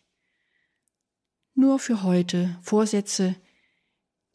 Nur 1.54 1.78
für 1.78 2.02
heute 2.02 2.58
Vorsätze, 2.62 3.34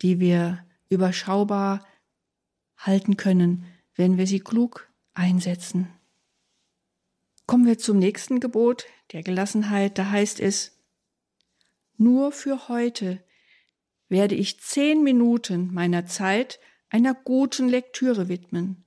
die 0.01 0.19
wir 0.19 0.65
überschaubar 0.89 1.85
halten 2.77 3.15
können, 3.17 3.65
wenn 3.95 4.17
wir 4.17 4.27
sie 4.27 4.39
klug 4.39 4.91
einsetzen. 5.13 5.87
Kommen 7.45 7.65
wir 7.65 7.77
zum 7.77 7.97
nächsten 7.99 8.39
Gebot 8.39 8.85
der 9.13 9.23
Gelassenheit. 9.23 9.97
Da 9.97 10.09
heißt 10.09 10.39
es, 10.39 10.76
nur 11.97 12.31
für 12.31 12.67
heute 12.67 13.23
werde 14.09 14.35
ich 14.35 14.59
zehn 14.59 15.03
Minuten 15.03 15.73
meiner 15.73 16.05
Zeit 16.05 16.59
einer 16.89 17.13
guten 17.13 17.67
Lektüre 17.67 18.29
widmen. 18.29 18.83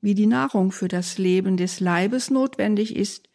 wie 0.00 0.14
die 0.14 0.26
Nahrung 0.26 0.70
für 0.70 0.86
das 0.86 1.16
Leben 1.16 1.56
des 1.56 1.80
Leibes 1.80 2.28
notwendig 2.28 2.94
ist, 2.94 3.30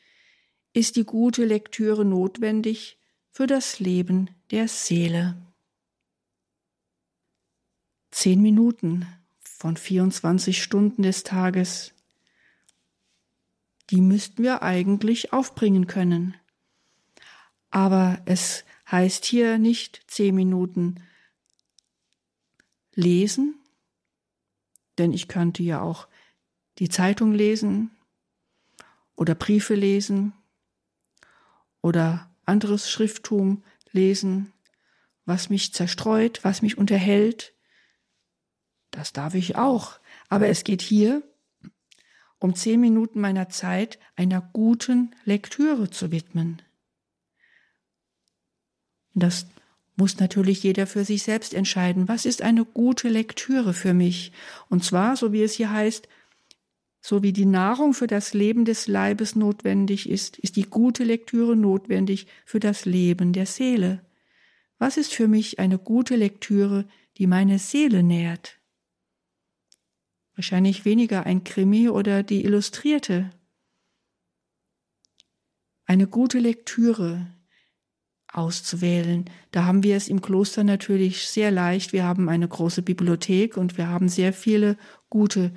ist 0.72 0.98
die 0.98 1.04
gute 1.04 1.44
Lektüre 1.44 2.06
notwendig 2.06 3.00
für 3.32 3.48
das 3.48 3.80
Leben 3.80 4.30
der 4.52 4.68
Seele. 4.68 5.36
Zehn 8.12 8.40
Minuten 8.44 9.08
von 9.40 9.78
24 9.78 10.62
Stunden 10.62 11.02
des 11.02 11.24
Tages, 11.24 11.94
die 13.90 14.02
müssten 14.02 14.44
wir 14.44 14.62
eigentlich 14.62 15.34
aufbringen 15.34 15.88
können. 15.88 16.36
Aber 17.72 18.22
es 18.26 18.64
heißt 18.92 19.26
hier 19.26 19.58
nicht 19.58 20.04
zehn 20.08 20.36
Minuten 20.36 21.04
lesen, 22.96 23.56
denn 24.98 25.14
ich 25.14 25.28
könnte 25.28 25.64
ja 25.64 25.82
auch 25.82 26.08
die 26.80 26.90
Zeitung 26.90 27.34
lesen 27.34 27.92
oder 29.16 29.36
Briefe 29.36 29.76
lesen 29.76 30.34
oder 31.82 32.30
anderes 32.46 32.90
Schrifttum 32.90 33.64
lesen, 33.92 34.54
was 35.26 35.50
mich 35.50 35.74
zerstreut, 35.74 36.44
was 36.44 36.62
mich 36.62 36.78
unterhält. 36.78 37.54
Das 38.92 39.14
darf 39.14 39.36
ich 39.36 39.56
auch. 39.56 40.00
Aber 40.30 40.48
es 40.48 40.64
geht 40.64 40.82
hier 40.82 41.24
um 42.40 42.56
zehn 42.56 42.80
Minuten 42.80 43.20
meiner 43.20 43.50
Zeit 43.50 44.00
einer 44.16 44.42
guten 44.42 45.14
Lektüre 45.26 45.90
zu 45.90 46.12
widmen. 46.12 46.62
Das 49.20 49.48
muss 49.96 50.18
natürlich 50.20 50.64
jeder 50.64 50.88
für 50.88 51.04
sich 51.04 51.24
selbst 51.24 51.54
entscheiden. 51.54 52.08
Was 52.08 52.26
ist 52.26 52.42
eine 52.42 52.66
gute 52.66 53.10
Lektüre 53.10 53.74
für 53.74 53.94
mich? 53.94 54.32
Und 54.70 54.84
zwar, 54.84 55.18
so 55.18 55.34
wie 55.34 55.44
es 55.44 55.54
hier 55.54 55.72
heißt, 55.72 56.08
so 57.02 57.24
wie 57.24 57.34
die 57.34 57.46
Nahrung 57.46 57.94
für 57.94 58.08
das 58.08 58.34
Leben 58.34 58.66
des 58.66 58.88
Leibes 58.88 59.36
notwendig 59.36 60.10
ist, 60.10 60.38
ist 60.38 60.56
die 60.56 60.64
gute 60.64 61.04
Lektüre 61.04 61.56
notwendig 61.56 62.28
für 62.46 62.60
das 62.60 62.86
Leben 62.86 63.34
der 63.34 63.46
Seele. 63.46 64.02
Was 64.78 64.98
ist 64.98 65.14
für 65.14 65.28
mich 65.28 65.60
eine 65.60 65.78
gute 65.78 66.16
Lektüre, 66.16 66.88
die 67.18 67.28
meine 67.28 67.60
Seele 67.60 68.04
nährt? 68.04 68.58
Wahrscheinlich 70.36 70.86
weniger 70.86 71.26
ein 71.26 71.44
Krimi 71.44 71.90
oder 71.90 72.24
die 72.24 72.46
Illustrierte. 72.46 73.30
Eine 75.86 76.08
gute 76.08 76.40
Lektüre 76.40 77.28
auszuwählen. 78.32 79.26
Da 79.52 79.66
haben 79.66 79.84
wir 79.84 79.96
es 79.96 80.08
im 80.08 80.22
Kloster 80.22 80.64
natürlich 80.64 81.28
sehr 81.28 81.52
leicht. 81.52 81.94
Wir 81.94 82.04
haben 82.04 82.30
eine 82.30 82.48
große 82.48 82.82
Bibliothek 82.82 83.58
und 83.58 83.78
wir 83.78 83.88
haben 83.88 84.10
sehr 84.10 84.34
viele 84.34 84.78
gute 85.10 85.52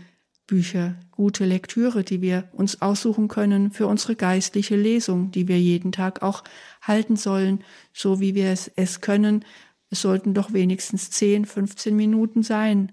Bücher, 0.47 0.99
gute 1.11 1.45
Lektüre, 1.45 2.03
die 2.03 2.21
wir 2.21 2.49
uns 2.53 2.83
aussuchen 2.83 3.29
können 3.29 3.71
für 3.71 3.87
unsere 3.87 4.17
geistliche 4.17 4.77
Lesung, 4.77 5.31
die 5.31 5.49
wir 5.49 5.59
jeden 5.61 5.93
Tag 5.93 6.23
auch 6.23 6.45
halten 6.81 7.17
sollen, 7.17 7.65
so 7.93 8.21
wie 8.21 8.35
wir 8.35 8.51
es, 8.51 8.71
es 8.77 9.01
können. 9.01 9.45
Es 9.91 10.03
sollten 10.03 10.35
doch 10.35 10.53
wenigstens 10.53 11.11
10, 11.11 11.45
15 11.47 11.95
Minuten 11.95 12.43
sein. 12.43 12.93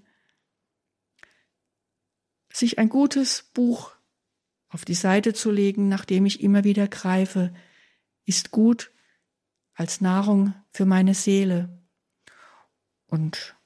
Sich 2.52 2.78
ein 2.78 2.88
gutes 2.88 3.50
Buch 3.54 3.92
auf 4.68 4.84
die 4.84 4.94
Seite 4.94 5.34
zu 5.34 5.50
legen, 5.50 5.88
nachdem 5.88 6.26
ich 6.26 6.42
immer 6.42 6.64
wieder 6.64 6.86
greife, 6.86 7.52
ist 8.24 8.52
gut 8.52 8.89
als 9.80 10.02
Nahrung 10.02 10.52
für 10.72 10.84
meine 10.84 11.14
Seele. 11.14 11.70
Und 13.06 13.56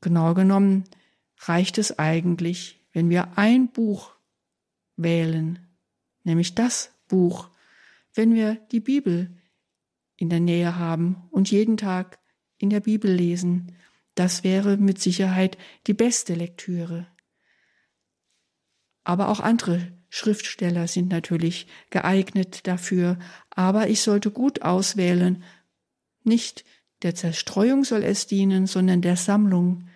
genau 0.00 0.34
genommen 0.34 0.82
reicht 1.38 1.78
es 1.78 2.00
eigentlich, 2.00 2.80
wenn 2.92 3.08
wir 3.10 3.38
ein 3.38 3.68
Buch 3.70 4.10
wählen, 4.96 5.60
nämlich 6.24 6.56
das 6.56 6.92
Buch, 7.06 7.48
wenn 8.12 8.34
wir 8.34 8.56
die 8.72 8.80
Bibel 8.80 9.30
in 10.16 10.30
der 10.30 10.40
Nähe 10.40 10.80
haben 10.80 11.28
und 11.30 11.48
jeden 11.52 11.76
Tag 11.76 12.18
in 12.58 12.68
der 12.68 12.80
Bibel 12.80 13.12
lesen, 13.12 13.76
das 14.16 14.42
wäre 14.42 14.78
mit 14.78 15.00
Sicherheit 15.00 15.56
die 15.86 15.94
beste 15.94 16.34
Lektüre. 16.34 17.06
Aber 19.04 19.28
auch 19.28 19.38
andere 19.38 19.92
Schriftsteller 20.14 20.88
sind 20.88 21.08
natürlich 21.08 21.66
geeignet 21.88 22.66
dafür, 22.66 23.18
aber 23.48 23.88
ich 23.88 24.02
sollte 24.02 24.30
gut 24.30 24.60
auswählen. 24.60 25.42
Nicht 26.22 26.66
der 27.00 27.14
Zerstreuung 27.14 27.82
soll 27.82 28.02
es 28.02 28.26
dienen, 28.26 28.66
sondern 28.66 29.00
der 29.00 29.16
Sammlung. 29.16 29.88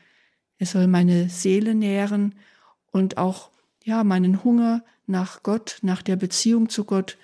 Es 0.57 0.71
soll 0.71 0.87
meine 0.87 1.29
Seele 1.29 1.75
nähren 1.75 2.35
und 2.91 3.19
auch 3.19 3.51
ja 3.85 4.05
meinen 4.05 4.43
Hunger 4.43 4.83
nach 5.05 5.43
Gott, 5.43 5.81
nach 5.83 6.01
der 6.01 6.17
Beziehung 6.17 6.71
zu 6.71 6.85
Gott 6.85 7.19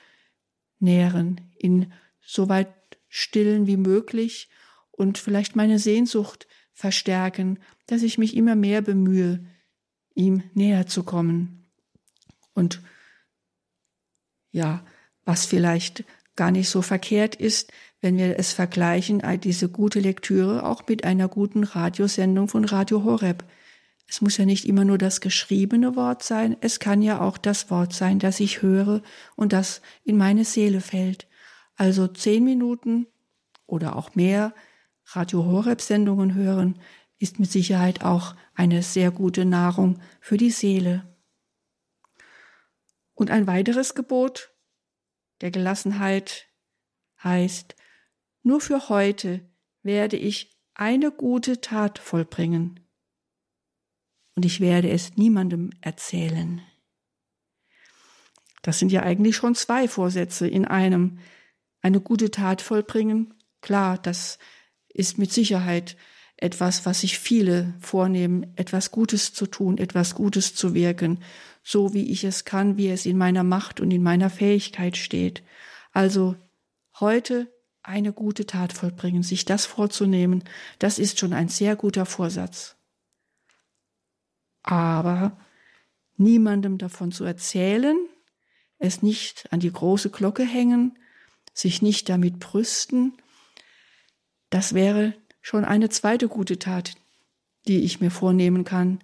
nähren, 0.79 1.41
in 1.57 1.91
so 2.21 2.51
weit 2.51 2.75
stillen 3.09 3.67
wie 3.67 3.79
möglich 3.79 4.51
und 4.91 5.17
vielleicht 5.17 5.57
meine 5.57 5.79
Sehnsucht 5.79 6.47
verstärken, 6.75 7.59
dass 7.87 8.03
ich 8.03 8.19
mich 8.19 8.37
immer 8.37 8.55
mehr 8.55 8.83
bemühe, 8.83 9.47
ihm 10.15 10.43
näher 10.53 10.87
zu 10.87 11.05
kommen. 11.05 11.62
Und 12.55 12.83
ja, 14.51 14.85
was 15.25 15.47
vielleicht 15.47 16.05
gar 16.37 16.51
nicht 16.51 16.69
so 16.69 16.83
verkehrt 16.83 17.35
ist, 17.35 17.73
wenn 18.01 18.17
wir 18.17 18.39
es 18.39 18.53
vergleichen, 18.53 19.23
diese 19.41 19.69
gute 19.69 20.01
Lektüre 20.01 20.65
auch 20.65 20.87
mit 20.89 21.05
einer 21.05 21.29
guten 21.29 21.65
Radiosendung 21.65 22.49
von 22.49 22.65
Radio 22.65 23.05
Horeb. 23.05 23.45
Es 24.09 24.21
muss 24.21 24.37
ja 24.37 24.45
nicht 24.45 24.67
immer 24.67 24.85
nur 24.85 24.99
das 24.99 25.21
geschriebene 25.21 25.97
Wort 25.97 26.23
sein, 26.23 26.57
es 26.61 26.81
kann 26.81 27.01
ja 27.01 27.21
auch 27.21 27.39
das 27.39 27.71
Wort 27.71 27.95
sein, 27.95 28.19
das 28.19 28.41
ich 28.41 28.61
höre 28.61 29.03
und 29.37 29.53
das 29.53 29.81
in 30.05 30.17
meine 30.17 30.45
Seele 30.45 30.81
fällt. 30.81 31.29
Also 31.77 32.09
zehn 32.09 32.45
Minuten 32.45 33.07
oder 33.67 33.97
auch 33.97 34.15
mehr 34.15 34.53
Radio 35.07 35.45
Horeb 35.45 35.81
Sendungen 35.81 36.35
hören 36.35 36.79
ist 37.19 37.39
mit 37.39 37.51
Sicherheit 37.51 38.05
auch 38.05 38.35
eine 38.55 38.83
sehr 38.83 39.11
gute 39.11 39.45
Nahrung 39.45 40.01
für 40.21 40.37
die 40.37 40.51
Seele. 40.51 41.12
Und 43.23 43.31
ein 43.31 43.47
weiteres 43.47 43.95
Gebot 43.95 44.53
der 45.43 45.53
Gelassenheit 45.53 46.49
heißt, 47.23 47.77
nur 48.43 48.61
für 48.61 48.89
heute 48.89 49.49
werde 49.85 50.17
ich 50.17 50.59
eine 50.75 51.13
gute 51.13 51.61
Tat 51.61 52.01
vollbringen 52.01 52.81
und 54.35 54.45
ich 54.45 54.59
werde 54.59 54.91
es 54.91 55.17
niemandem 55.17 55.71
erzählen. 55.83 56.63
Das 58.63 58.81
sind 58.81 58.91
ja 58.91 59.05
eigentlich 59.05 59.37
schon 59.37 59.55
zwei 59.55 59.87
Vorsätze 59.87 60.49
in 60.49 60.65
einem. 60.65 61.21
Eine 61.81 62.01
gute 62.01 62.33
Tat 62.33 62.61
vollbringen, 62.61 63.35
klar, 63.61 63.99
das 63.99 64.41
ist 64.89 65.17
mit 65.17 65.33
Sicherheit 65.33 65.97
etwas, 66.39 66.87
was 66.87 67.03
sich 67.03 67.21
viele 67.21 67.73
vornehmen, 67.79 68.53
etwas 68.57 68.91
Gutes 68.91 69.33
zu 69.33 69.47
tun, 69.47 69.79
etwas 69.79 70.17
Gutes 70.17 70.57
zu 70.57 70.75
wirken, 70.75 71.23
so 71.63 71.95
wie 71.95 72.11
ich 72.11 72.25
es 72.25 72.45
kann, 72.45 72.77
wie 72.77 72.89
es 72.89 73.07
in 73.07 73.19
meiner 73.19 73.45
Macht 73.45 73.81
und 73.81 73.91
in 73.91 74.03
meiner 74.03 74.31
Fähigkeit 74.31 74.97
steht. 74.97 75.43
Also 75.93 76.37
heute 76.99 77.53
eine 77.83 78.13
gute 78.13 78.47
Tat 78.47 78.73
vollbringen, 78.73 79.23
sich 79.23 79.45
das 79.45 79.67
vorzunehmen, 79.67 80.45
das 80.79 80.99
ist 80.99 81.19
schon 81.19 81.33
ein 81.33 81.49
sehr 81.49 81.77
guter 81.77 82.07
Vorsatz 82.07 82.77
aber 84.63 85.37
niemandem 86.17 86.79
davon 86.79 87.13
zu 87.13 87.25
erzählen, 87.25 87.97
es 88.79 89.03
nicht 89.03 89.53
an 89.53 89.61
die 89.61 89.73
große 89.73 90.11
Glocke 90.11 90.45
hängen, 90.45 90.99
sich 91.53 91.83
nicht 91.83 92.09
damit 92.09 92.39
brüsten, 92.39 93.15
das 94.51 94.75
wäre 94.75 95.15
schon 95.41 95.65
eine 95.65 95.89
zweite 95.89 96.29
gute 96.29 96.59
Tat, 96.59 96.95
die 97.67 97.81
ich 97.81 98.01
mir 98.01 98.11
vornehmen 98.11 98.65
kann, 98.65 99.01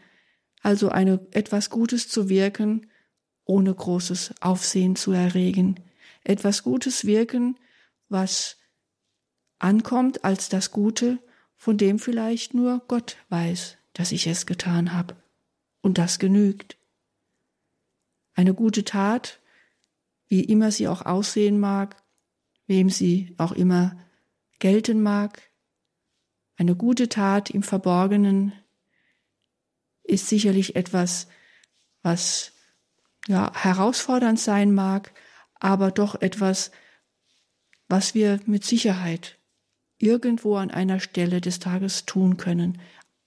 also 0.62 0.88
eine 0.88 1.27
etwas 1.33 1.71
Gutes 1.71 2.09
zu 2.09 2.29
wirken, 2.29 2.87
ohne 3.44 3.75
großes 3.75 4.35
Aufsehen 4.40 4.97
zu 4.97 5.12
erregen, 5.12 5.81
etwas 6.25 6.62
Gutes 6.62 7.05
wirken, 7.05 7.59
was 8.09 8.57
ankommt 9.59 10.25
als 10.25 10.49
das 10.49 10.71
Gute, 10.71 11.18
von 11.57 11.77
dem 11.77 11.99
vielleicht 11.99 12.55
nur 12.55 12.83
Gott 12.87 13.16
weiß, 13.31 13.79
dass 13.92 14.12
ich 14.12 14.27
es 14.27 14.47
getan 14.47 14.92
habe. 14.92 15.16
Und 15.81 15.99
das 15.99 16.18
genügt. 16.18 16.77
Eine 18.35 18.55
gute 18.55 18.85
Tat, 18.85 19.40
wie 20.29 20.44
immer 20.44 20.71
sie 20.71 20.87
auch 20.87 21.05
aussehen 21.05 21.59
mag, 21.59 21.97
wem 22.66 22.90
sie 22.90 23.35
auch 23.38 23.53
immer 23.53 23.99
gelten 24.61 25.03
mag, 25.03 25.42
eine 26.57 26.75
gute 26.77 27.09
Tat 27.09 27.51
im 27.51 27.62
Verborgenen 27.62 28.53
ist 30.09 30.29
sicherlich 30.29 30.77
etwas, 30.77 31.29
was 32.03 32.53
ja 33.27 33.53
herausfordernd 33.55 34.40
sein 34.40 34.73
mag, 34.73 35.12
aber 35.55 35.90
doch 35.90 36.21
etwas, 36.21 36.71
was 37.88 38.14
wir 38.14 38.40
mit 38.47 38.64
Sicherheit 38.64 39.38
irgendwo 39.99 40.57
an 40.57 40.71
einer 40.71 41.01
Stelle 41.01 41.40
des 41.40 41.59
Tages 41.59 42.07
tun 42.07 42.37
können. 42.37 42.81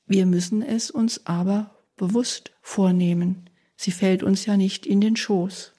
Wir 0.05 0.25
müssen 0.25 0.61
es 0.61 0.91
uns 0.91 1.25
aber 1.25 1.75
bewusst 1.95 2.51
vornehmen, 2.61 3.49
Sie 3.81 3.91
fällt 3.91 4.21
uns 4.21 4.45
ja 4.45 4.57
nicht 4.57 4.85
in 4.85 5.01
den 5.01 5.15
Schoß. 5.15 5.73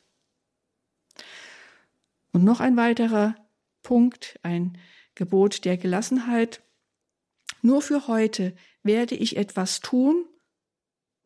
Und 2.33 2.43
noch 2.43 2.59
ein 2.59 2.77
weiterer 2.77 3.37
Punkt, 3.85 4.41
ein 4.43 4.77
Gebot 5.15 5.65
der 5.65 5.77
Gelassenheit. 5.77 6.65
Nur 7.61 7.81
für 7.81 8.09
heute 8.09 8.57
werde 8.83 9.15
ich 9.15 9.37
etwas 9.37 9.79
tun, 9.79 10.25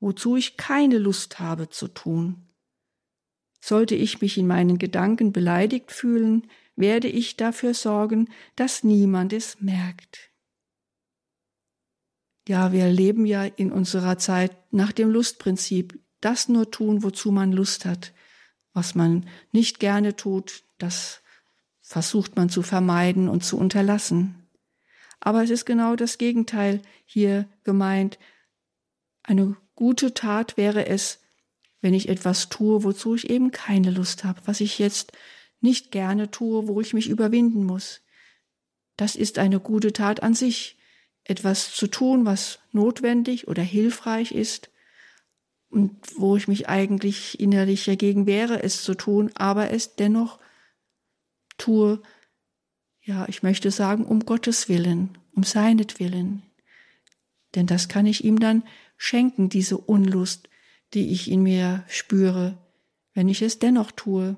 wozu 0.01 0.37
ich 0.37 0.57
keine 0.57 0.99
Lust 0.99 1.39
habe 1.39 1.69
zu 1.69 1.89
tun. 1.89 2.49
Sollte 3.61 3.95
ich 3.95 4.21
mich 4.21 4.39
in 4.39 4.47
meinen 4.47 4.79
Gedanken 4.79 5.33
beleidigt 5.33 5.91
fühlen, 5.91 6.49
werde 6.77 7.09
ich 7.09 7.37
dafür 7.37 7.75
sorgen, 7.75 8.29
dass 8.55 8.85
niemand 8.85 9.33
es 9.33 9.61
merkt. 9.61 10.31
Ja, 12.49 12.71
wir 12.73 12.89
leben 12.89 13.27
ja 13.27 13.45
in 13.45 13.73
unserer 13.73 14.19
Zeit 14.19 14.57
nach 14.73 14.93
dem 14.93 15.11
Lustprinzip, 15.11 15.99
das 16.21 16.49
nur 16.49 16.71
tun, 16.71 17.03
wozu 17.03 17.33
man 17.33 17.53
Lust 17.53 17.85
hat. 17.85 18.13
Was 18.73 18.95
man 18.95 19.29
nicht 19.53 19.81
gerne 19.81 20.17
tut, 20.17 20.63
das 20.79 21.23
versucht 21.81 22.37
man 22.37 22.49
zu 22.49 22.63
vermeiden 22.63 23.29
und 23.29 23.43
zu 23.45 23.59
unterlassen. 23.59 24.47
Aber 25.19 25.43
es 25.43 25.51
ist 25.51 25.65
genau 25.65 25.97
das 25.97 26.19
Gegenteil 26.19 26.83
hier 27.05 27.49
gemeint. 27.65 28.19
Eine 29.23 29.57
gute 29.77 30.15
Tat 30.15 30.57
wäre 30.57 30.87
es, 30.87 31.21
wenn 31.81 31.95
ich 31.95 32.09
etwas 32.09 32.49
tue, 32.49 32.83
wozu 32.83 33.15
ich 33.15 33.31
eben 33.31 33.53
keine 33.53 33.91
Lust 33.91 34.25
habe, 34.25 34.41
was 34.47 34.61
ich 34.61 34.79
jetzt 34.79 35.13
nicht 35.61 35.93
gerne 35.93 36.31
tue, 36.31 36.67
wo 36.67 36.81
ich 36.81 36.95
mich 36.95 37.09
überwinden 37.09 37.65
muss. 37.65 38.01
Das 38.97 39.15
ist 39.15 39.39
eine 39.39 39.61
gute 39.61 39.93
Tat 39.93 40.23
an 40.23 40.35
sich, 40.35 40.77
etwas 41.25 41.75
zu 41.75 41.87
tun, 41.87 42.25
was 42.25 42.61
notwendig 42.73 43.49
oder 43.49 43.63
hilfreich 43.63 44.33
ist 44.33 44.71
und 45.69 45.97
wo 46.17 46.37
ich 46.37 46.49
mich 46.49 46.69
eigentlich 46.69 47.41
innerlich 47.41 47.85
dagegen 47.85 48.27
wehre, 48.27 48.63
es 48.63 48.83
zu 48.83 48.95
tun, 48.95 49.31
aber 49.35 49.71
es 49.71 49.97
dennoch 49.97 50.39
tue, 51.59 52.01
ja, 53.03 53.27
ich 53.29 53.43
möchte 53.43 53.71
sagen, 53.71 54.05
um 54.05 54.21
Gottes 54.21 54.69
Willen, 54.69 55.19
um 55.35 55.43
seinetwillen. 55.43 56.43
Denn 57.55 57.67
das 57.67 57.89
kann 57.89 58.07
ich 58.07 58.25
ihm 58.25 58.39
dann 58.39 58.63
schenken, 58.97 59.49
diese 59.49 59.79
Unlust, 59.79 60.49
die 60.95 61.13
ich 61.13 61.31
in 61.31 61.43
mir 61.43 61.85
spüre, 61.89 62.59
wenn 63.15 63.29
ich 63.29 63.43
es 63.43 63.59
dennoch 63.59 63.93
tue. 63.93 64.37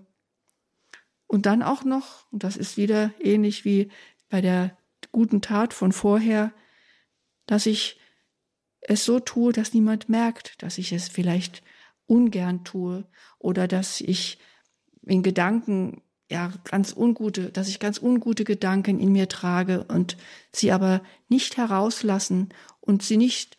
Und 1.27 1.47
dann 1.47 1.63
auch 1.63 1.85
noch, 1.85 2.31
und 2.33 2.43
das 2.45 2.57
ist 2.57 2.77
wieder 2.77 3.13
ähnlich 3.21 3.65
wie 3.65 3.91
bei 4.31 4.41
der 4.41 4.77
guten 5.13 5.43
Tat 5.43 5.75
von 5.75 5.93
vorher, 5.93 6.53
dass 7.47 7.67
ich 7.67 8.01
es 8.81 9.05
so 9.05 9.21
tue, 9.21 9.53
dass 9.53 9.75
niemand 9.75 10.09
merkt, 10.09 10.63
dass 10.63 10.79
ich 10.79 10.93
es 10.93 11.09
vielleicht 11.09 11.63
ungern 12.07 12.65
tue 12.65 13.07
oder 13.39 13.69
dass 13.69 14.01
ich 14.01 14.39
in 15.03 15.23
Gedanken 15.23 16.03
ja 16.31 16.53
ganz 16.65 16.95
ungute, 16.97 17.51
dass 17.51 17.69
ich 17.69 17.81
ganz 17.81 18.01
ungute 18.01 18.45
Gedanken 18.45 18.99
in 18.99 19.13
mir 19.13 19.29
trage 19.29 19.85
und 19.85 20.17
sie 20.53 20.73
aber 20.73 21.03
nicht 21.29 21.57
herauslassen 21.57 22.49
und 22.81 23.03
sie 23.03 23.17
nicht 23.17 23.58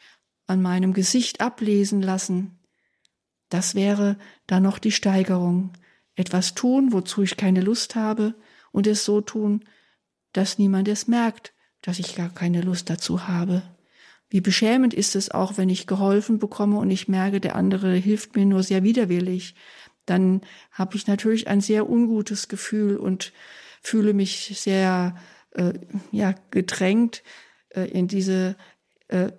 an 0.49 0.61
meinem 0.61 0.93
Gesicht 0.93 1.41
ablesen 1.41 2.01
lassen. 2.01 2.59
Das 3.49 3.75
wäre 3.75 4.17
dann 4.47 4.63
noch 4.63 4.79
die 4.79 4.91
Steigerung, 4.91 5.73
etwas 6.15 6.53
tun, 6.53 6.91
wozu 6.91 7.23
ich 7.23 7.37
keine 7.37 7.61
Lust 7.61 7.95
habe, 7.95 8.35
und 8.71 8.87
es 8.87 9.05
so 9.05 9.21
tun, 9.21 9.65
dass 10.33 10.59
niemand 10.59 10.87
es 10.87 11.07
merkt, 11.07 11.53
dass 11.81 11.99
ich 11.99 12.15
gar 12.15 12.29
keine 12.29 12.61
Lust 12.61 12.89
dazu 12.89 13.27
habe. 13.27 13.63
Wie 14.29 14.41
beschämend 14.41 14.93
ist 14.93 15.15
es 15.15 15.31
auch, 15.31 15.57
wenn 15.57 15.69
ich 15.69 15.87
geholfen 15.87 16.37
bekomme 16.37 16.77
und 16.77 16.91
ich 16.91 17.07
merke, 17.07 17.39
der 17.39 17.55
andere 17.55 17.95
hilft 17.95 18.35
mir 18.35 18.45
nur 18.45 18.61
sehr 18.61 18.83
widerwillig. 18.83 19.55
Dann 20.05 20.41
habe 20.71 20.95
ich 20.95 21.07
natürlich 21.07 21.47
ein 21.47 21.61
sehr 21.61 21.89
ungutes 21.89 22.47
Gefühl 22.47 22.97
und 22.97 23.33
fühle 23.81 24.13
mich 24.13 24.53
sehr 24.59 25.15
äh, 25.51 25.73
ja, 26.11 26.35
gedrängt 26.51 27.23
äh, 27.69 27.85
in 27.85 28.07
diese 28.07 28.55
äh, 29.09 29.31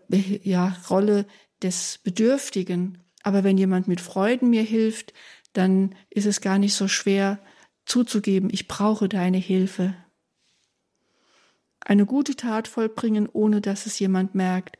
ja, 0.42 0.76
Rolle 0.88 1.26
des 1.62 1.98
Bedürftigen. 2.02 2.98
Aber 3.22 3.44
wenn 3.44 3.58
jemand 3.58 3.88
mit 3.88 4.00
Freuden 4.00 4.50
mir 4.50 4.62
hilft, 4.62 5.12
dann 5.52 5.94
ist 6.10 6.26
es 6.26 6.40
gar 6.40 6.58
nicht 6.58 6.74
so 6.74 6.88
schwer 6.88 7.40
zuzugeben, 7.84 8.50
ich 8.52 8.68
brauche 8.68 9.08
deine 9.08 9.38
Hilfe. 9.38 9.94
Eine 11.80 12.06
gute 12.06 12.36
Tat 12.36 12.68
vollbringen, 12.68 13.28
ohne 13.32 13.60
dass 13.60 13.86
es 13.86 13.98
jemand 13.98 14.34
merkt 14.34 14.76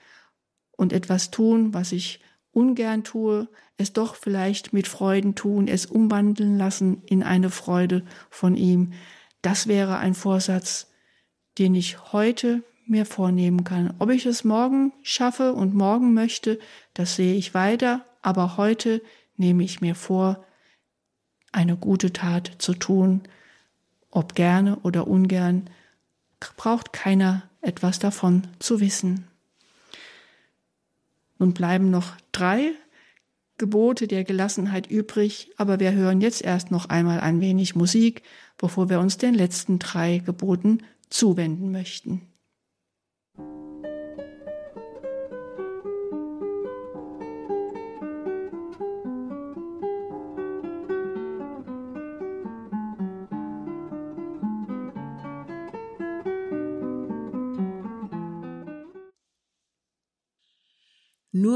und 0.77 0.93
etwas 0.93 1.31
tun, 1.31 1.75
was 1.75 1.93
ich 1.93 2.21
ungern 2.53 3.05
tue, 3.05 3.49
es 3.77 3.93
doch 3.93 4.15
vielleicht 4.15 4.73
mit 4.73 4.87
Freuden 4.87 5.35
tun, 5.35 5.67
es 5.67 5.87
umwandeln 5.87 6.59
lassen 6.59 7.03
in 7.07 7.23
eine 7.23 7.51
Freude 7.51 8.05
von 8.29 8.55
ihm. 8.57 8.93
Das 9.43 9.67
wäre 9.67 9.99
ein 9.99 10.15
Vorsatz, 10.15 10.93
den 11.59 11.75
ich 11.75 12.13
heute 12.13 12.63
mir 12.91 13.07
vornehmen 13.07 13.65
kann. 13.65 13.95
Ob 13.99 14.11
ich 14.11 14.27
es 14.27 14.45
morgen 14.45 14.93
schaffe 15.03 15.55
und 15.55 15.75
morgen 15.75 16.13
möchte, 16.13 16.59
das 16.95 17.17
sehe 17.17 17.35
ich 17.35 17.55
weiter, 17.55 18.05
aber 18.23 18.57
heute 18.57 19.03
nehme 19.37 19.63
ich 19.63 19.81
mir 19.81 19.95
vor, 19.95 20.45
eine 21.53 21.77
gute 21.77 22.13
Tat 22.13 22.53
zu 22.59 22.75
tun, 22.75 23.23
ob 24.11 24.35
gerne 24.35 24.77
oder 24.83 25.07
ungern, 25.07 25.71
braucht 26.57 26.93
keiner 26.93 27.49
etwas 27.61 27.99
davon 27.99 28.47
zu 28.59 28.81
wissen. 28.81 29.27
Nun 31.39 31.55
bleiben 31.55 31.91
noch 31.91 32.13
drei 32.33 32.73
Gebote 33.59 34.07
der 34.07 34.25
Gelassenheit 34.25 34.87
übrig, 34.91 35.51
aber 35.57 35.81
wir 35.81 35.93
hören 35.93 36.21
jetzt 36.21 36.43
erst 36.43 36.71
noch 36.71 36.89
einmal 36.89 37.21
ein 37.21 37.41
wenig 37.41 37.75
Musik, 37.75 38.23
bevor 38.57 38.89
wir 38.89 39.01
uns 39.01 39.19
den 39.19 39.35
letzten 39.35 39.79
drei 39.79 40.19
Geboten 40.19 40.79
zuwenden 41.11 41.71
möchten. 41.71 42.30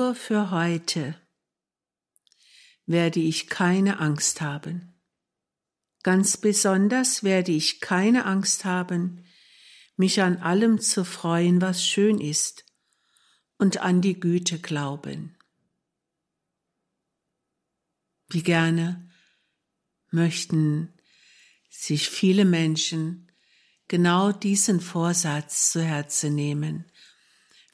Nur 0.05 0.15
für 0.15 0.51
heute 0.51 1.19
werde 2.85 3.21
ich 3.21 3.47
keine 3.47 4.01
Angst 4.01 4.43
haben. 4.43 5.01
Ganz 6.03 6.37
besonders 6.37 7.25
werde 7.25 7.53
ich 7.53 7.81
keine 7.81 8.27
Angst 8.27 8.67
haben, 8.67 9.25
mich 9.97 10.21
an 10.21 10.37
allem 10.37 10.79
zu 10.79 11.07
freuen, 11.07 11.63
was 11.63 11.87
schön 11.87 12.21
ist, 12.21 12.67
und 13.57 13.79
an 13.79 14.03
die 14.03 14.21
Güte 14.21 14.59
glauben. 14.59 15.39
Wie 18.29 18.43
gerne 18.43 19.11
möchten 20.11 20.93
sich 21.71 22.11
viele 22.11 22.45
Menschen 22.45 23.33
genau 23.89 24.33
diesen 24.33 24.83
Vorsatz 24.83 25.73
zu 25.73 25.83
Herzen 25.83 26.35
nehmen 26.35 26.93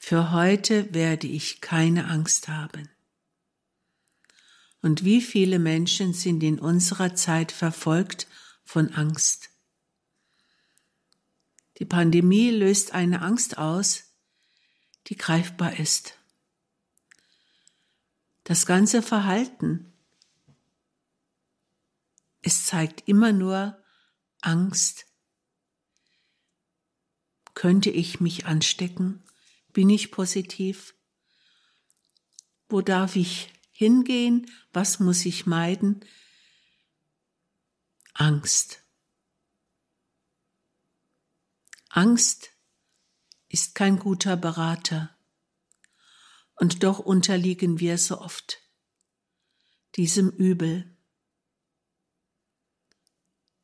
für 0.03 0.31
heute 0.31 0.95
werde 0.95 1.27
ich 1.27 1.61
keine 1.61 2.07
Angst 2.07 2.47
haben. 2.47 2.89
Und 4.81 5.05
wie 5.05 5.21
viele 5.21 5.59
Menschen 5.59 6.15
sind 6.15 6.41
in 6.41 6.59
unserer 6.59 7.13
Zeit 7.13 7.51
verfolgt 7.51 8.27
von 8.65 8.95
Angst? 8.95 9.51
Die 11.77 11.85
Pandemie 11.85 12.49
löst 12.49 12.93
eine 12.93 13.21
Angst 13.21 13.59
aus, 13.59 14.15
die 15.05 15.15
greifbar 15.15 15.77
ist. 15.79 16.17
Das 18.43 18.65
ganze 18.65 19.03
Verhalten, 19.03 19.93
es 22.41 22.65
zeigt 22.65 23.07
immer 23.07 23.33
nur 23.33 23.77
Angst. 24.41 25.05
Könnte 27.53 27.91
ich 27.91 28.19
mich 28.19 28.47
anstecken? 28.47 29.23
Bin 29.73 29.89
ich 29.89 30.11
positiv? 30.11 30.95
Wo 32.67 32.81
darf 32.81 33.15
ich 33.15 33.53
hingehen? 33.71 34.49
Was 34.73 34.99
muss 34.99 35.25
ich 35.25 35.45
meiden? 35.45 36.05
Angst. 38.13 38.83
Angst 41.89 42.51
ist 43.49 43.75
kein 43.75 43.99
guter 43.99 44.37
Berater. 44.37 45.17
Und 46.55 46.83
doch 46.83 46.99
unterliegen 46.99 47.79
wir 47.79 47.97
so 47.97 48.21
oft 48.21 48.59
diesem 49.95 50.29
Übel. 50.29 50.95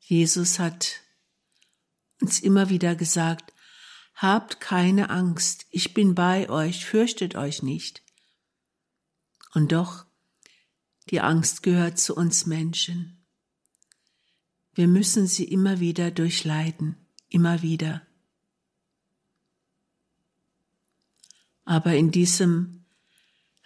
Jesus 0.00 0.58
hat 0.58 1.00
uns 2.20 2.40
immer 2.40 2.70
wieder 2.70 2.94
gesagt, 2.94 3.52
Habt 4.20 4.58
keine 4.58 5.10
Angst, 5.10 5.66
ich 5.70 5.94
bin 5.94 6.16
bei 6.16 6.50
euch, 6.50 6.84
fürchtet 6.84 7.36
euch 7.36 7.62
nicht. 7.62 8.02
Und 9.54 9.70
doch, 9.70 10.06
Die 11.10 11.20
Angst 11.20 11.62
gehört 11.62 11.98
zu 11.98 12.14
uns 12.14 12.46
Menschen. 12.46 13.24
Wir 14.74 14.88
müssen 14.88 15.26
sie 15.26 15.44
immer 15.44 15.80
wieder 15.80 16.10
durchleiden, 16.10 16.96
immer 17.28 17.62
wieder. 17.62 18.02
Aber 21.64 21.94
in 21.94 22.10
diesem 22.10 22.84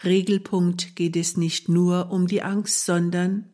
Regelpunkt 0.05 0.95
geht 0.95 1.17
es 1.17 1.37
nicht 1.37 1.69
nur 1.69 2.11
um 2.11 2.27
die 2.27 2.43
Angst, 2.43 2.85
sondern 2.85 3.53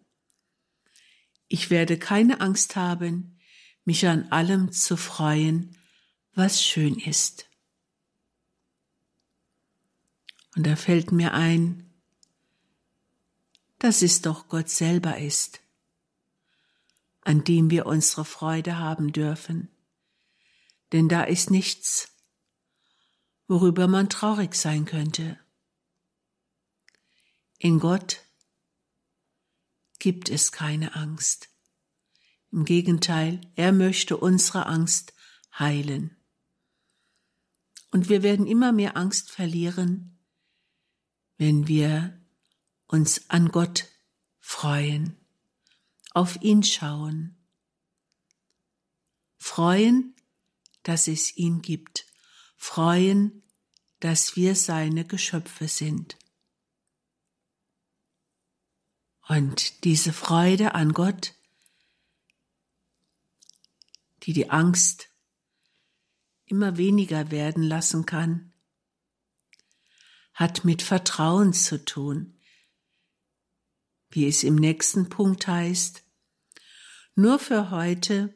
ich 1.47 1.71
werde 1.71 1.99
keine 1.99 2.41
Angst 2.41 2.77
haben, 2.77 3.39
mich 3.85 4.07
an 4.07 4.25
allem 4.31 4.73
zu 4.73 4.99
freuen, 4.99 5.78
was 6.38 6.62
schön 6.62 6.98
ist. 6.98 7.46
Und 10.57 10.66
da 10.66 10.77
fällt 10.77 11.12
mir 11.12 11.35
ein, 11.35 11.85
dass 13.79 14.01
es 14.03 14.22
doch 14.22 14.48
Gott 14.48 14.70
selber 14.70 15.18
ist 15.18 15.61
an 17.29 17.44
dem 17.44 17.68
wir 17.68 17.85
unsere 17.85 18.24
Freude 18.24 18.79
haben 18.79 19.12
dürfen. 19.12 19.68
Denn 20.92 21.11
da 21.11 21.24
ist 21.24 21.51
nichts, 21.51 22.09
worüber 23.48 23.87
man 23.87 24.09
traurig 24.09 24.55
sein 24.55 24.87
könnte. 24.87 25.38
In 27.59 27.81
Gott 27.81 28.22
gibt 29.98 30.31
es 30.31 30.53
keine 30.53 30.96
Angst. 30.96 31.51
Im 32.51 32.64
Gegenteil, 32.64 33.42
er 33.57 33.72
möchte 33.72 34.16
unsere 34.16 34.64
Angst 34.64 35.12
heilen. 35.59 36.16
Und 37.90 38.09
wir 38.09 38.22
werden 38.22 38.46
immer 38.46 38.72
mehr 38.72 38.96
Angst 38.96 39.31
verlieren, 39.31 40.18
wenn 41.37 41.68
wir 41.68 42.20
uns 42.87 43.31
an 43.31 43.48
Gott 43.48 43.87
freuen 44.38 45.18
auf 46.18 46.42
ihn 46.42 46.64
schauen. 46.64 47.37
Freuen, 49.37 50.16
dass 50.83 51.07
es 51.07 51.37
ihn 51.37 51.62
gibt. 51.62 52.07
Freuen, 52.57 53.44
dass 54.01 54.35
wir 54.35 54.57
seine 54.57 55.05
Geschöpfe 55.05 55.68
sind. 55.68 56.16
Und 59.29 59.85
diese 59.85 60.12
Freude 60.12 60.74
an 60.74 60.92
Gott, 60.92 61.35
die 64.24 64.33
die 64.33 64.51
Angst 64.51 65.08
immer 66.51 66.77
weniger 66.77 67.31
werden 67.31 67.63
lassen 67.63 68.07
kann, 68.07 68.53
hat 70.35 70.65
mit 70.65 70.83
Vertrauen 70.83 71.53
zu 71.53 71.85
tun, 71.85 72.39
wie 74.11 74.27
es 74.27 74.45
im 74.45 74.55
nächsten 74.55 75.09
Punkt 75.09 75.47
heißt, 75.47 76.05
nur 77.15 77.39
für 77.39 77.71
heute 77.71 78.35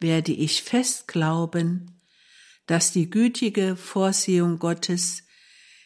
werde 0.00 0.32
ich 0.32 0.62
fest 0.62 1.08
glauben, 1.08 2.02
dass 2.66 2.92
die 2.92 3.08
gütige 3.08 3.76
Vorsehung 3.76 4.58
Gottes 4.58 5.24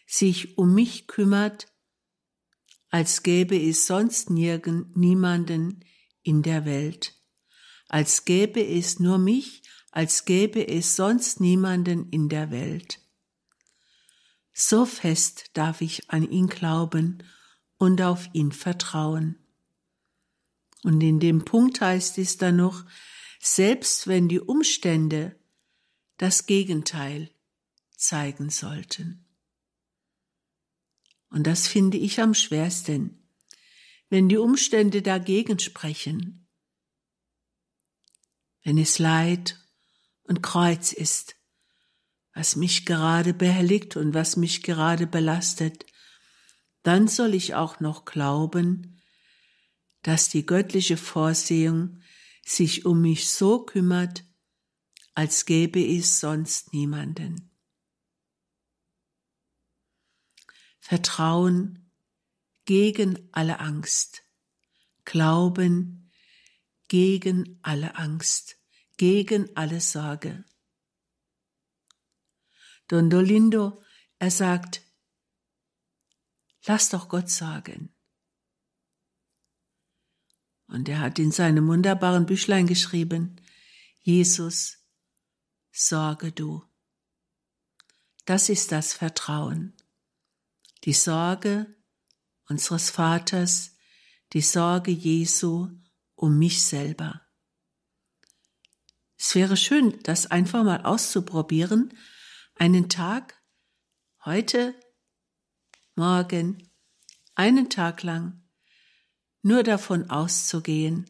sich 0.06 0.58
um 0.58 0.74
mich 0.74 1.06
kümmert, 1.06 1.68
als 2.90 3.22
gäbe 3.22 3.56
es 3.56 3.86
sonst 3.86 4.28
nirgend 4.28 4.96
niemanden 4.96 5.84
in 6.22 6.42
der 6.42 6.64
Welt, 6.64 7.14
als 7.88 8.24
gäbe 8.24 8.62
es 8.62 8.98
nur 8.98 9.18
mich, 9.18 9.61
als 9.92 10.24
gäbe 10.24 10.66
es 10.66 10.96
sonst 10.96 11.40
niemanden 11.40 12.08
in 12.08 12.28
der 12.28 12.50
Welt. 12.50 12.98
So 14.52 14.84
fest 14.84 15.50
darf 15.52 15.80
ich 15.80 16.10
an 16.10 16.28
ihn 16.28 16.48
glauben 16.48 17.22
und 17.76 18.02
auf 18.02 18.28
ihn 18.32 18.52
vertrauen. 18.52 19.38
Und 20.82 21.00
in 21.02 21.20
dem 21.20 21.44
Punkt 21.44 21.80
heißt 21.80 22.18
es 22.18 22.38
dann 22.38 22.56
noch, 22.56 22.84
selbst 23.40 24.08
wenn 24.08 24.28
die 24.28 24.40
Umstände 24.40 25.38
das 26.16 26.46
Gegenteil 26.46 27.30
zeigen 27.96 28.50
sollten. 28.50 29.26
Und 31.28 31.46
das 31.46 31.66
finde 31.66 31.98
ich 31.98 32.20
am 32.20 32.34
schwersten, 32.34 33.26
wenn 34.08 34.28
die 34.28 34.36
Umstände 34.36 35.02
dagegen 35.02 35.58
sprechen, 35.58 36.46
wenn 38.62 38.78
es 38.78 38.98
Leid 38.98 39.61
und 40.24 40.42
Kreuz 40.42 40.92
ist, 40.92 41.36
was 42.34 42.56
mich 42.56 42.86
gerade 42.86 43.34
behelligt 43.34 43.96
und 43.96 44.14
was 44.14 44.36
mich 44.36 44.62
gerade 44.62 45.06
belastet, 45.06 45.86
dann 46.82 47.08
soll 47.08 47.34
ich 47.34 47.54
auch 47.54 47.80
noch 47.80 48.04
glauben, 48.04 49.00
dass 50.02 50.28
die 50.28 50.44
göttliche 50.44 50.96
Vorsehung 50.96 52.00
sich 52.44 52.84
um 52.86 53.00
mich 53.02 53.30
so 53.30 53.64
kümmert, 53.64 54.24
als 55.14 55.44
gäbe 55.44 55.84
es 55.84 56.20
sonst 56.20 56.72
niemanden. 56.72 57.50
Vertrauen 60.80 61.90
gegen 62.64 63.28
alle 63.32 63.60
Angst, 63.60 64.24
Glauben 65.04 66.10
gegen 66.88 67.58
alle 67.62 67.96
Angst, 67.96 68.61
gegen 68.96 69.54
alle 69.56 69.80
Sorge. 69.80 70.44
Don 72.88 73.08
Dolindo, 73.10 73.82
er 74.18 74.30
sagt, 74.30 74.82
lass 76.66 76.90
doch 76.90 77.08
Gott 77.08 77.30
sagen. 77.30 77.94
Und 80.66 80.88
er 80.88 81.00
hat 81.00 81.18
in 81.18 81.32
seinem 81.32 81.68
wunderbaren 81.68 82.26
Büchlein 82.26 82.66
geschrieben, 82.66 83.40
Jesus, 84.00 84.78
sorge 85.70 86.32
du. 86.32 86.64
Das 88.24 88.48
ist 88.48 88.72
das 88.72 88.92
Vertrauen. 88.92 89.76
Die 90.84 90.92
Sorge 90.92 91.74
unseres 92.48 92.90
Vaters, 92.90 93.76
die 94.32 94.40
Sorge 94.40 94.90
Jesu 94.90 95.68
um 96.14 96.38
mich 96.38 96.62
selber. 96.62 97.21
Es 99.24 99.36
wäre 99.36 99.56
schön, 99.56 100.02
das 100.02 100.26
einfach 100.26 100.64
mal 100.64 100.82
auszuprobieren, 100.82 101.96
einen 102.56 102.88
Tag, 102.88 103.40
heute, 104.24 104.74
morgen, 105.94 106.68
einen 107.36 107.70
Tag 107.70 108.02
lang 108.02 108.42
nur 109.42 109.62
davon 109.62 110.10
auszugehen, 110.10 111.08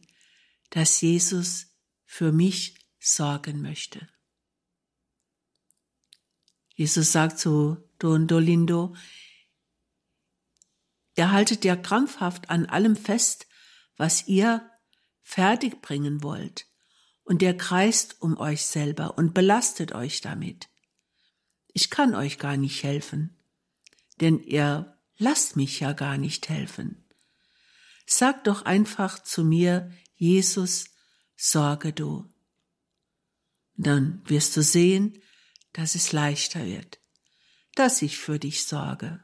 dass 0.69 1.01
Jesus 1.01 1.75
für 2.05 2.31
mich 2.31 2.77
sorgen 2.99 3.63
möchte. 3.63 4.07
Jesus 6.75 7.13
sagt 7.13 7.39
zu 7.39 7.77
Don 7.97 8.27
Dolindo, 8.27 8.95
ihr 11.17 11.31
haltet 11.31 11.65
ja 11.65 11.75
krampfhaft 11.75 12.51
an 12.51 12.67
allem 12.67 12.95
fest, 12.95 13.47
was 13.97 14.27
ihr 14.27 14.69
fertig 15.23 15.81
bringen 15.81 16.21
wollt, 16.21 16.67
und 17.23 17.41
ihr 17.41 17.55
kreist 17.55 18.21
um 18.21 18.37
euch 18.37 18.65
selber 18.65 19.17
und 19.17 19.33
belastet 19.33 19.93
euch 19.93 20.21
damit. 20.21 20.69
Ich 21.73 21.89
kann 21.89 22.15
euch 22.15 22.37
gar 22.37 22.57
nicht 22.57 22.83
helfen, 22.83 23.37
denn 24.21 24.39
ihr 24.39 24.97
lasst 25.17 25.55
mich 25.55 25.79
ja 25.79 25.93
gar 25.93 26.17
nicht 26.17 26.49
helfen. 26.49 27.05
Sag 28.05 28.43
doch 28.43 28.63
einfach 28.63 29.23
zu 29.23 29.43
mir, 29.43 29.91
Jesus, 30.15 30.85
sorge 31.35 31.93
du. 31.93 32.29
Dann 33.75 34.21
wirst 34.25 34.55
du 34.55 34.61
sehen, 34.61 35.21
dass 35.71 35.95
es 35.95 36.11
leichter 36.11 36.65
wird, 36.65 36.99
dass 37.75 38.01
ich 38.01 38.17
für 38.17 38.37
dich 38.37 38.65
sorge. 38.65 39.23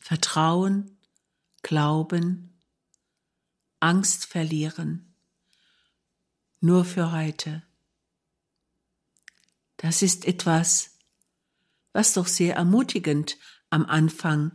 Vertrauen, 0.00 0.98
Glauben, 1.62 2.51
Angst 3.82 4.26
verlieren, 4.26 5.12
nur 6.60 6.84
für 6.84 7.10
heute. 7.10 7.64
Das 9.76 10.02
ist 10.02 10.24
etwas, 10.24 10.98
was 11.92 12.12
doch 12.12 12.28
sehr 12.28 12.54
ermutigend 12.54 13.38
am 13.70 13.84
Anfang 13.84 14.52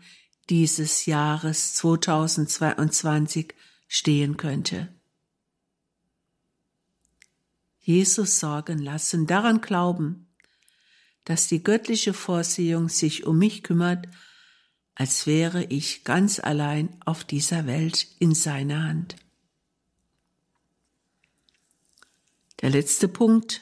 dieses 0.50 1.06
Jahres 1.06 1.74
2022 1.74 3.54
stehen 3.90 4.38
könnte. 4.38 4.96
Jesus 7.82 8.40
sorgen 8.40 8.80
lassen, 8.80 9.28
daran 9.28 9.60
glauben, 9.60 10.34
dass 11.26 11.50
die 11.50 11.62
göttliche 11.62 12.14
Vorsehung 12.14 12.88
sich 12.88 13.26
um 13.26 13.38
mich 13.38 13.62
kümmert, 13.62 14.08
als 15.00 15.28
wäre 15.28 15.64
ich 15.66 16.04
ganz 16.06 16.40
allein 16.40 16.90
auf 17.06 17.24
dieser 17.24 17.68
Welt 17.68 18.08
in 18.18 18.34
seiner 18.34 18.84
Hand. 18.84 19.16
Der 22.62 22.72
letzte 22.72 23.08
Punkt 23.08 23.62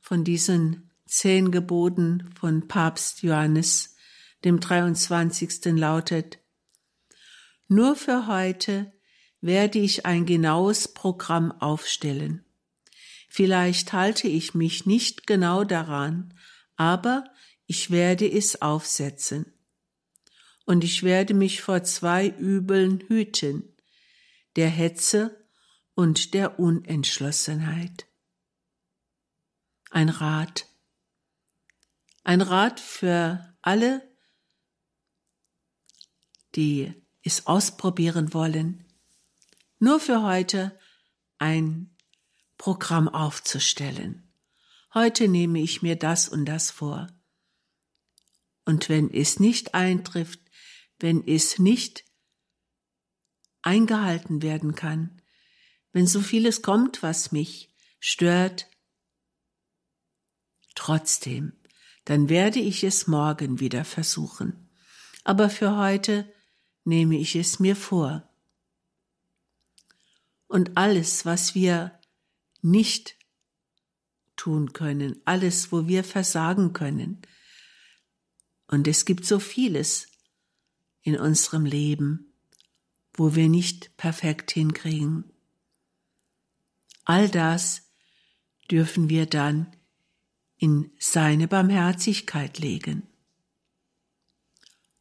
von 0.00 0.22
diesen 0.22 0.92
zehn 1.06 1.50
Geboten 1.50 2.30
von 2.38 2.68
Papst 2.68 3.22
Johannes 3.24 3.96
dem 4.44 4.60
23. 4.60 5.64
lautet, 5.76 6.38
Nur 7.66 7.96
für 7.96 8.28
heute 8.28 8.92
werde 9.40 9.80
ich 9.80 10.06
ein 10.06 10.24
genaues 10.24 10.86
Programm 10.86 11.50
aufstellen. 11.50 12.44
Vielleicht 13.28 13.92
halte 13.92 14.28
ich 14.28 14.54
mich 14.54 14.86
nicht 14.86 15.26
genau 15.26 15.64
daran, 15.64 16.32
aber 16.76 17.24
ich 17.66 17.90
werde 17.90 18.30
es 18.30 18.62
aufsetzen. 18.62 19.51
Und 20.64 20.84
ich 20.84 21.02
werde 21.02 21.34
mich 21.34 21.62
vor 21.62 21.82
zwei 21.82 22.28
Übeln 22.28 23.00
hüten, 23.08 23.76
der 24.56 24.68
Hetze 24.68 25.46
und 25.94 26.34
der 26.34 26.58
Unentschlossenheit. 26.58 28.06
Ein 29.90 30.08
Rat. 30.08 30.66
Ein 32.24 32.40
Rat 32.40 32.80
für 32.80 33.56
alle, 33.60 34.08
die 36.54 36.94
es 37.22 37.46
ausprobieren 37.46 38.32
wollen, 38.32 38.84
nur 39.78 40.00
für 40.00 40.22
heute 40.22 40.78
ein 41.38 41.96
Programm 42.56 43.08
aufzustellen. 43.08 44.32
Heute 44.94 45.26
nehme 45.26 45.60
ich 45.60 45.82
mir 45.82 45.96
das 45.96 46.28
und 46.28 46.44
das 46.44 46.70
vor. 46.70 47.08
Und 48.64 48.88
wenn 48.88 49.12
es 49.12 49.40
nicht 49.40 49.74
eintrifft, 49.74 50.41
wenn 51.02 51.26
es 51.26 51.58
nicht 51.58 52.04
eingehalten 53.62 54.42
werden 54.42 54.74
kann, 54.74 55.20
wenn 55.92 56.06
so 56.06 56.20
vieles 56.20 56.62
kommt, 56.62 57.02
was 57.02 57.32
mich 57.32 57.74
stört, 58.00 58.68
trotzdem, 60.74 61.52
dann 62.04 62.28
werde 62.28 62.60
ich 62.60 62.82
es 62.82 63.06
morgen 63.06 63.60
wieder 63.60 63.84
versuchen. 63.84 64.70
Aber 65.24 65.50
für 65.50 65.76
heute 65.76 66.32
nehme 66.84 67.16
ich 67.18 67.36
es 67.36 67.60
mir 67.60 67.76
vor 67.76 68.28
und 70.48 70.76
alles, 70.76 71.24
was 71.24 71.54
wir 71.54 71.98
nicht 72.60 73.16
tun 74.36 74.72
können, 74.72 75.20
alles, 75.24 75.72
wo 75.72 75.86
wir 75.86 76.04
versagen 76.04 76.72
können. 76.72 77.22
Und 78.66 78.88
es 78.88 79.04
gibt 79.04 79.24
so 79.24 79.38
vieles 79.38 80.11
in 81.02 81.18
unserem 81.18 81.64
Leben, 81.64 82.32
wo 83.14 83.34
wir 83.34 83.48
nicht 83.48 83.96
perfekt 83.96 84.52
hinkriegen. 84.52 85.24
All 87.04 87.28
das 87.28 87.82
dürfen 88.70 89.08
wir 89.08 89.26
dann 89.26 89.74
in 90.56 90.90
seine 90.98 91.48
Barmherzigkeit 91.48 92.58
legen. 92.58 93.08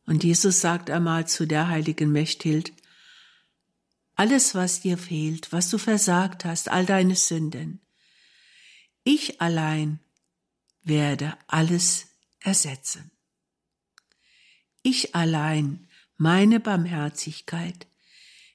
Und 0.08 0.24
Jesus 0.24 0.60
sagt 0.60 0.90
einmal 0.90 1.28
zu 1.28 1.46
der 1.46 1.68
heiligen 1.68 2.12
Mechthild, 2.12 2.74
alles, 4.16 4.56
was 4.56 4.82
dir 4.82 4.98
fehlt, 4.98 5.52
was 5.52 5.70
du 5.70 5.78
versagt 5.78 6.46
hast, 6.46 6.70
all 6.70 6.86
deine 6.86 7.16
Sünden. 7.16 7.80
Ich 9.04 9.42
allein 9.42 10.00
werde 10.84 11.38
alles 11.48 12.08
ersetzen. 12.40 13.12
Ich 14.84 15.16
allein, 15.16 15.88
meine 16.22 16.60
Barmherzigkeit, 16.60 17.88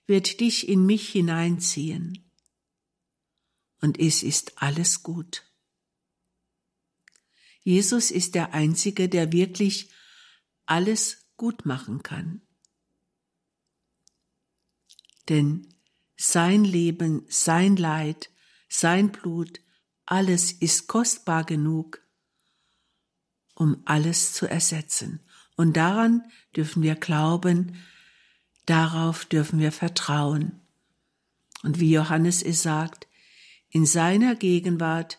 wird 0.07 0.41
dich 0.41 0.69
in 0.69 0.87
mich 0.87 1.09
hineinziehen. 1.09 2.31
Und 3.81 3.99
es 3.99 4.23
ist 4.23 4.63
alles 4.63 5.03
gut. 5.03 5.45
Jesus 7.63 8.11
ist 8.11 8.35
der 8.35 8.55
Einzige, 8.55 9.09
der 9.09 9.33
wirklich 9.33 9.91
alles 10.67 11.27
gut 11.37 11.67
machen 11.67 12.03
kann 12.03 12.47
denn 15.29 15.75
sein 16.17 16.65
Leben, 16.65 17.27
sein 17.29 17.77
Leid, 17.77 18.31
sein 18.69 19.13
Blut, 19.13 19.61
alles 20.05 20.53
ist 20.53 20.87
kostbar 20.87 21.45
genug, 21.45 22.01
um 23.55 23.83
alles 23.85 24.33
zu 24.33 24.47
ersetzen. 24.47 25.26
Und 25.57 25.77
daran 25.77 26.23
dürfen 26.55 26.83
wir 26.83 26.95
glauben, 26.95 27.77
darauf 28.67 29.25
dürfen 29.25 29.59
wir 29.59 29.73
vertrauen. 29.73 30.61
Und 31.63 31.81
wie 31.81 31.91
Johannes 31.91 32.43
es 32.43 32.63
sagt, 32.63 33.07
in 33.71 33.87
seiner 33.87 34.37
Gegenwart 34.37 35.19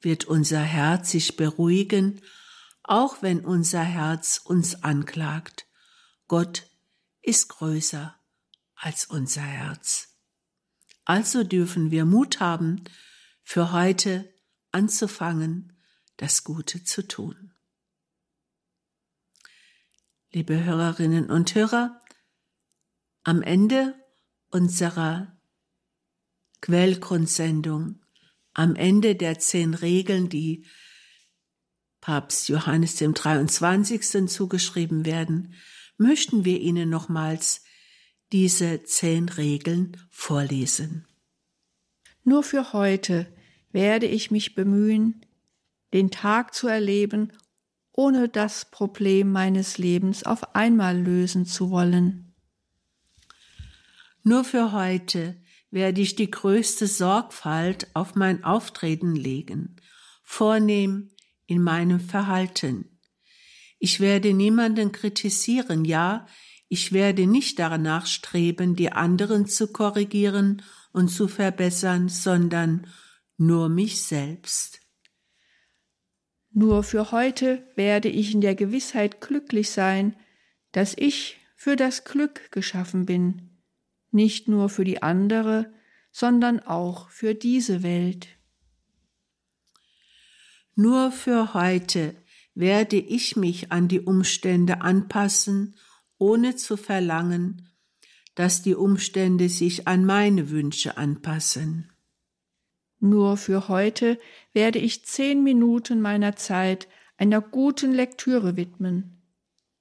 wird 0.00 0.24
unser 0.24 0.60
Herz 0.60 1.10
sich 1.10 1.36
beruhigen, 1.36 2.20
auch 2.82 3.22
wenn 3.22 3.44
unser 3.44 3.82
Herz 3.82 4.40
uns 4.42 4.82
anklagt. 4.82 5.66
Gott 6.26 6.66
ist 7.20 7.48
größer 7.48 8.16
als 8.74 9.04
unser 9.04 9.42
Herz. 9.42 10.08
Also 11.04 11.44
dürfen 11.44 11.90
wir 11.90 12.04
Mut 12.04 12.40
haben, 12.40 12.82
für 13.44 13.72
heute 13.72 14.32
anzufangen, 14.70 15.72
das 16.16 16.44
Gute 16.44 16.84
zu 16.84 17.06
tun. 17.06 17.51
Liebe 20.34 20.64
Hörerinnen 20.64 21.28
und 21.28 21.54
Hörer, 21.54 22.00
am 23.22 23.42
Ende 23.42 23.94
unserer 24.48 25.38
Quellgrundsendung, 26.62 28.00
am 28.54 28.74
Ende 28.74 29.14
der 29.14 29.38
zehn 29.38 29.74
Regeln, 29.74 30.30
die 30.30 30.64
Papst 32.00 32.48
Johannes 32.48 32.96
dem 32.96 33.12
23. 33.12 34.26
zugeschrieben 34.26 35.04
werden, 35.04 35.52
möchten 35.98 36.46
wir 36.46 36.60
Ihnen 36.62 36.88
nochmals 36.88 37.62
diese 38.32 38.84
zehn 38.84 39.28
Regeln 39.28 39.98
vorlesen. 40.08 41.06
Nur 42.24 42.42
für 42.42 42.72
heute 42.72 43.30
werde 43.70 44.06
ich 44.06 44.30
mich 44.30 44.54
bemühen, 44.54 45.26
den 45.92 46.10
Tag 46.10 46.54
zu 46.54 46.68
erleben, 46.68 47.34
ohne 47.92 48.28
das 48.28 48.64
Problem 48.64 49.30
meines 49.30 49.78
Lebens 49.78 50.24
auf 50.24 50.54
einmal 50.54 50.98
lösen 50.98 51.46
zu 51.46 51.70
wollen. 51.70 52.34
Nur 54.22 54.44
für 54.44 54.72
heute 54.72 55.36
werde 55.70 56.00
ich 56.00 56.14
die 56.14 56.30
größte 56.30 56.86
Sorgfalt 56.86 57.88
auf 57.94 58.14
mein 58.14 58.44
Auftreten 58.44 59.16
legen, 59.16 59.76
vornehm 60.22 61.10
in 61.46 61.62
meinem 61.62 61.98
Verhalten. 61.98 63.00
Ich 63.78 63.98
werde 63.98 64.32
niemanden 64.32 64.92
kritisieren, 64.92 65.84
ja, 65.84 66.26
ich 66.68 66.92
werde 66.92 67.26
nicht 67.26 67.58
danach 67.58 68.06
streben, 68.06 68.76
die 68.76 68.92
anderen 68.92 69.46
zu 69.46 69.72
korrigieren 69.72 70.62
und 70.92 71.08
zu 71.08 71.26
verbessern, 71.28 72.08
sondern 72.08 72.86
nur 73.36 73.68
mich 73.68 74.02
selbst. 74.04 74.81
Nur 76.52 76.82
für 76.82 77.12
heute 77.12 77.66
werde 77.76 78.08
ich 78.08 78.34
in 78.34 78.40
der 78.40 78.54
Gewissheit 78.54 79.20
glücklich 79.20 79.70
sein, 79.70 80.16
dass 80.72 80.94
ich 80.96 81.38
für 81.54 81.76
das 81.76 82.04
Glück 82.04 82.50
geschaffen 82.50 83.06
bin, 83.06 83.50
nicht 84.10 84.48
nur 84.48 84.68
für 84.68 84.84
die 84.84 85.02
andere, 85.02 85.72
sondern 86.10 86.60
auch 86.60 87.08
für 87.08 87.34
diese 87.34 87.82
Welt. 87.82 88.28
Nur 90.74 91.12
für 91.12 91.54
heute 91.54 92.14
werde 92.54 92.96
ich 92.96 93.36
mich 93.36 93.72
an 93.72 93.88
die 93.88 94.00
Umstände 94.00 94.82
anpassen 94.82 95.76
ohne 96.18 96.54
zu 96.54 96.76
verlangen, 96.76 97.68
dass 98.34 98.62
die 98.62 98.74
Umstände 98.74 99.48
sich 99.48 99.88
an 99.88 100.04
meine 100.04 100.50
Wünsche 100.50 100.96
anpassen. 100.96 101.91
Nur 103.04 103.36
für 103.36 103.66
heute 103.66 104.20
werde 104.52 104.78
ich 104.78 105.04
zehn 105.04 105.42
Minuten 105.42 106.00
meiner 106.00 106.36
Zeit 106.36 106.86
einer 107.16 107.40
guten 107.40 107.90
Lektüre 107.90 108.56
widmen. 108.56 109.20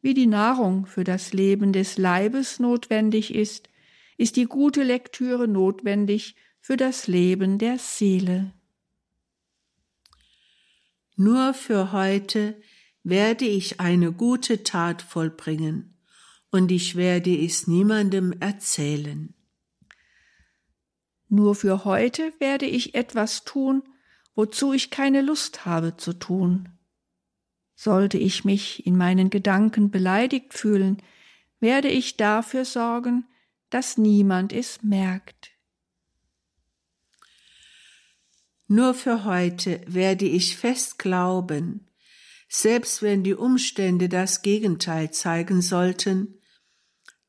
Wie 0.01 0.15
die 0.15 0.25
Nahrung 0.25 0.87
für 0.87 1.03
das 1.03 1.31
Leben 1.31 1.71
des 1.71 1.99
Leibes 1.99 2.59
notwendig 2.59 3.35
ist, 3.35 3.69
ist 4.17 4.37
die 4.37 4.45
gute 4.45 4.81
Lektüre 4.81 5.47
notwendig 5.47 6.35
für 6.61 6.77
das 6.77 7.05
Leben 7.05 7.59
der 7.59 7.77
Seele. 7.77 8.53
Nur 11.15 11.53
für 11.53 11.91
heute 11.91 12.59
werde 13.03 13.45
ich 13.45 13.79
eine 13.79 14.11
gute 14.11 14.63
Tat 14.63 15.03
vollbringen 15.03 15.95
und 16.49 16.71
ich 16.71 16.95
werde 16.95 17.37
es 17.37 17.67
niemandem 17.67 18.33
erzählen. 18.39 19.35
Nur 21.33 21.55
für 21.55 21.85
heute 21.85 22.33
werde 22.39 22.65
ich 22.65 22.93
etwas 22.93 23.45
tun, 23.45 23.83
wozu 24.35 24.73
ich 24.73 24.89
keine 24.89 25.21
Lust 25.21 25.65
habe 25.65 25.95
zu 25.95 26.11
tun. 26.11 26.67
Sollte 27.73 28.17
ich 28.17 28.43
mich 28.43 28.85
in 28.85 28.97
meinen 28.97 29.29
Gedanken 29.29 29.91
beleidigt 29.91 30.53
fühlen, 30.53 31.01
werde 31.61 31.87
ich 31.87 32.17
dafür 32.17 32.65
sorgen, 32.65 33.23
dass 33.69 33.97
niemand 33.97 34.51
es 34.51 34.83
merkt. 34.83 35.51
Nur 38.67 38.93
für 38.93 39.23
heute 39.23 39.79
werde 39.87 40.25
ich 40.25 40.57
fest 40.57 40.99
glauben, 40.99 41.87
selbst 42.49 43.01
wenn 43.03 43.23
die 43.23 43.35
Umstände 43.35 44.09
das 44.09 44.41
Gegenteil 44.41 45.11
zeigen 45.11 45.61
sollten, 45.61 46.41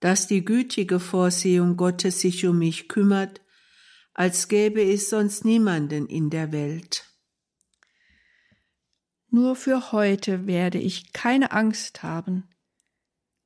dass 0.00 0.26
die 0.26 0.44
gütige 0.44 0.98
Vorsehung 0.98 1.76
Gottes 1.76 2.20
sich 2.20 2.44
um 2.48 2.58
mich 2.58 2.88
kümmert, 2.88 3.41
als 4.14 4.48
gäbe 4.48 4.82
es 4.82 5.10
sonst 5.10 5.44
niemanden 5.44 6.06
in 6.06 6.30
der 6.30 6.52
Welt. 6.52 7.06
Nur 9.30 9.56
für 9.56 9.92
heute 9.92 10.46
werde 10.46 10.78
ich 10.78 11.12
keine 11.12 11.52
Angst 11.52 12.02
haben. 12.02 12.48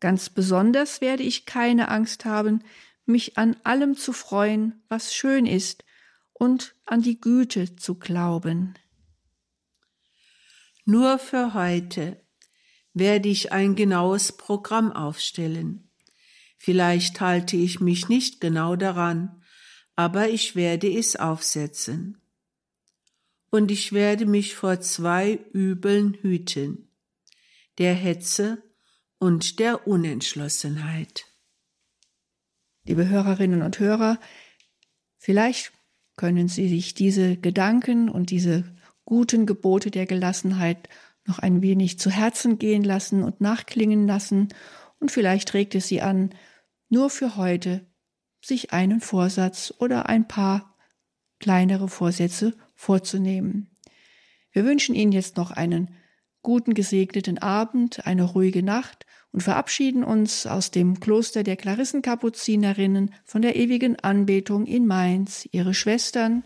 Ganz 0.00 0.30
besonders 0.30 1.00
werde 1.00 1.22
ich 1.22 1.46
keine 1.46 1.88
Angst 1.88 2.24
haben, 2.24 2.64
mich 3.04 3.38
an 3.38 3.56
allem 3.62 3.96
zu 3.96 4.12
freuen, 4.12 4.82
was 4.88 5.14
schön 5.14 5.46
ist, 5.46 5.84
und 6.32 6.74
an 6.84 7.00
die 7.00 7.20
Güte 7.20 7.76
zu 7.76 7.94
glauben. 7.94 8.74
Nur 10.84 11.18
für 11.18 11.54
heute 11.54 12.20
werde 12.92 13.28
ich 13.28 13.52
ein 13.52 13.74
genaues 13.74 14.36
Programm 14.36 14.92
aufstellen. 14.92 15.90
Vielleicht 16.58 17.20
halte 17.20 17.56
ich 17.56 17.80
mich 17.80 18.08
nicht 18.08 18.40
genau 18.40 18.76
daran, 18.76 19.42
aber 19.96 20.28
ich 20.28 20.54
werde 20.54 20.88
es 20.88 21.16
aufsetzen. 21.16 22.18
Und 23.50 23.70
ich 23.70 23.92
werde 23.92 24.26
mich 24.26 24.54
vor 24.54 24.80
zwei 24.80 25.40
Übeln 25.52 26.18
hüten, 26.20 26.88
der 27.78 27.94
Hetze 27.94 28.62
und 29.18 29.58
der 29.58 29.86
Unentschlossenheit. 29.86 31.24
Liebe 32.84 33.08
Hörerinnen 33.08 33.62
und 33.62 33.78
Hörer, 33.78 34.20
vielleicht 35.16 35.72
können 36.16 36.48
Sie 36.48 36.68
sich 36.68 36.94
diese 36.94 37.36
Gedanken 37.36 38.08
und 38.10 38.30
diese 38.30 38.64
guten 39.04 39.46
Gebote 39.46 39.90
der 39.90 40.06
Gelassenheit 40.06 40.88
noch 41.24 41.38
ein 41.38 41.62
wenig 41.62 41.98
zu 41.98 42.10
Herzen 42.10 42.58
gehen 42.58 42.84
lassen 42.84 43.22
und 43.22 43.40
nachklingen 43.40 44.06
lassen, 44.06 44.48
und 44.98 45.10
vielleicht 45.10 45.52
regt 45.52 45.74
es 45.74 45.88
Sie 45.88 46.00
an, 46.00 46.34
nur 46.88 47.10
für 47.10 47.36
heute 47.36 47.86
sich 48.46 48.72
einen 48.72 49.00
Vorsatz 49.00 49.74
oder 49.78 50.08
ein 50.08 50.28
paar 50.28 50.76
kleinere 51.38 51.88
Vorsätze 51.88 52.54
vorzunehmen. 52.74 53.70
Wir 54.52 54.64
wünschen 54.64 54.94
Ihnen 54.94 55.12
jetzt 55.12 55.36
noch 55.36 55.50
einen 55.50 55.94
guten 56.42 56.74
gesegneten 56.74 57.38
Abend, 57.38 58.06
eine 58.06 58.22
ruhige 58.22 58.62
Nacht 58.62 59.04
und 59.32 59.42
verabschieden 59.42 60.04
uns 60.04 60.46
aus 60.46 60.70
dem 60.70 61.00
Kloster 61.00 61.42
der 61.42 61.56
Klarissenkapuzinerinnen 61.56 63.12
von 63.24 63.42
der 63.42 63.56
ewigen 63.56 63.98
Anbetung 64.00 64.64
in 64.64 64.86
Mainz, 64.86 65.46
ihre 65.50 65.74
Schwestern 65.74 66.44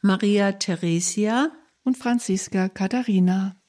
Maria 0.00 0.52
Theresia 0.52 1.50
und 1.82 1.98
Franziska 1.98 2.68
Katharina. 2.68 3.59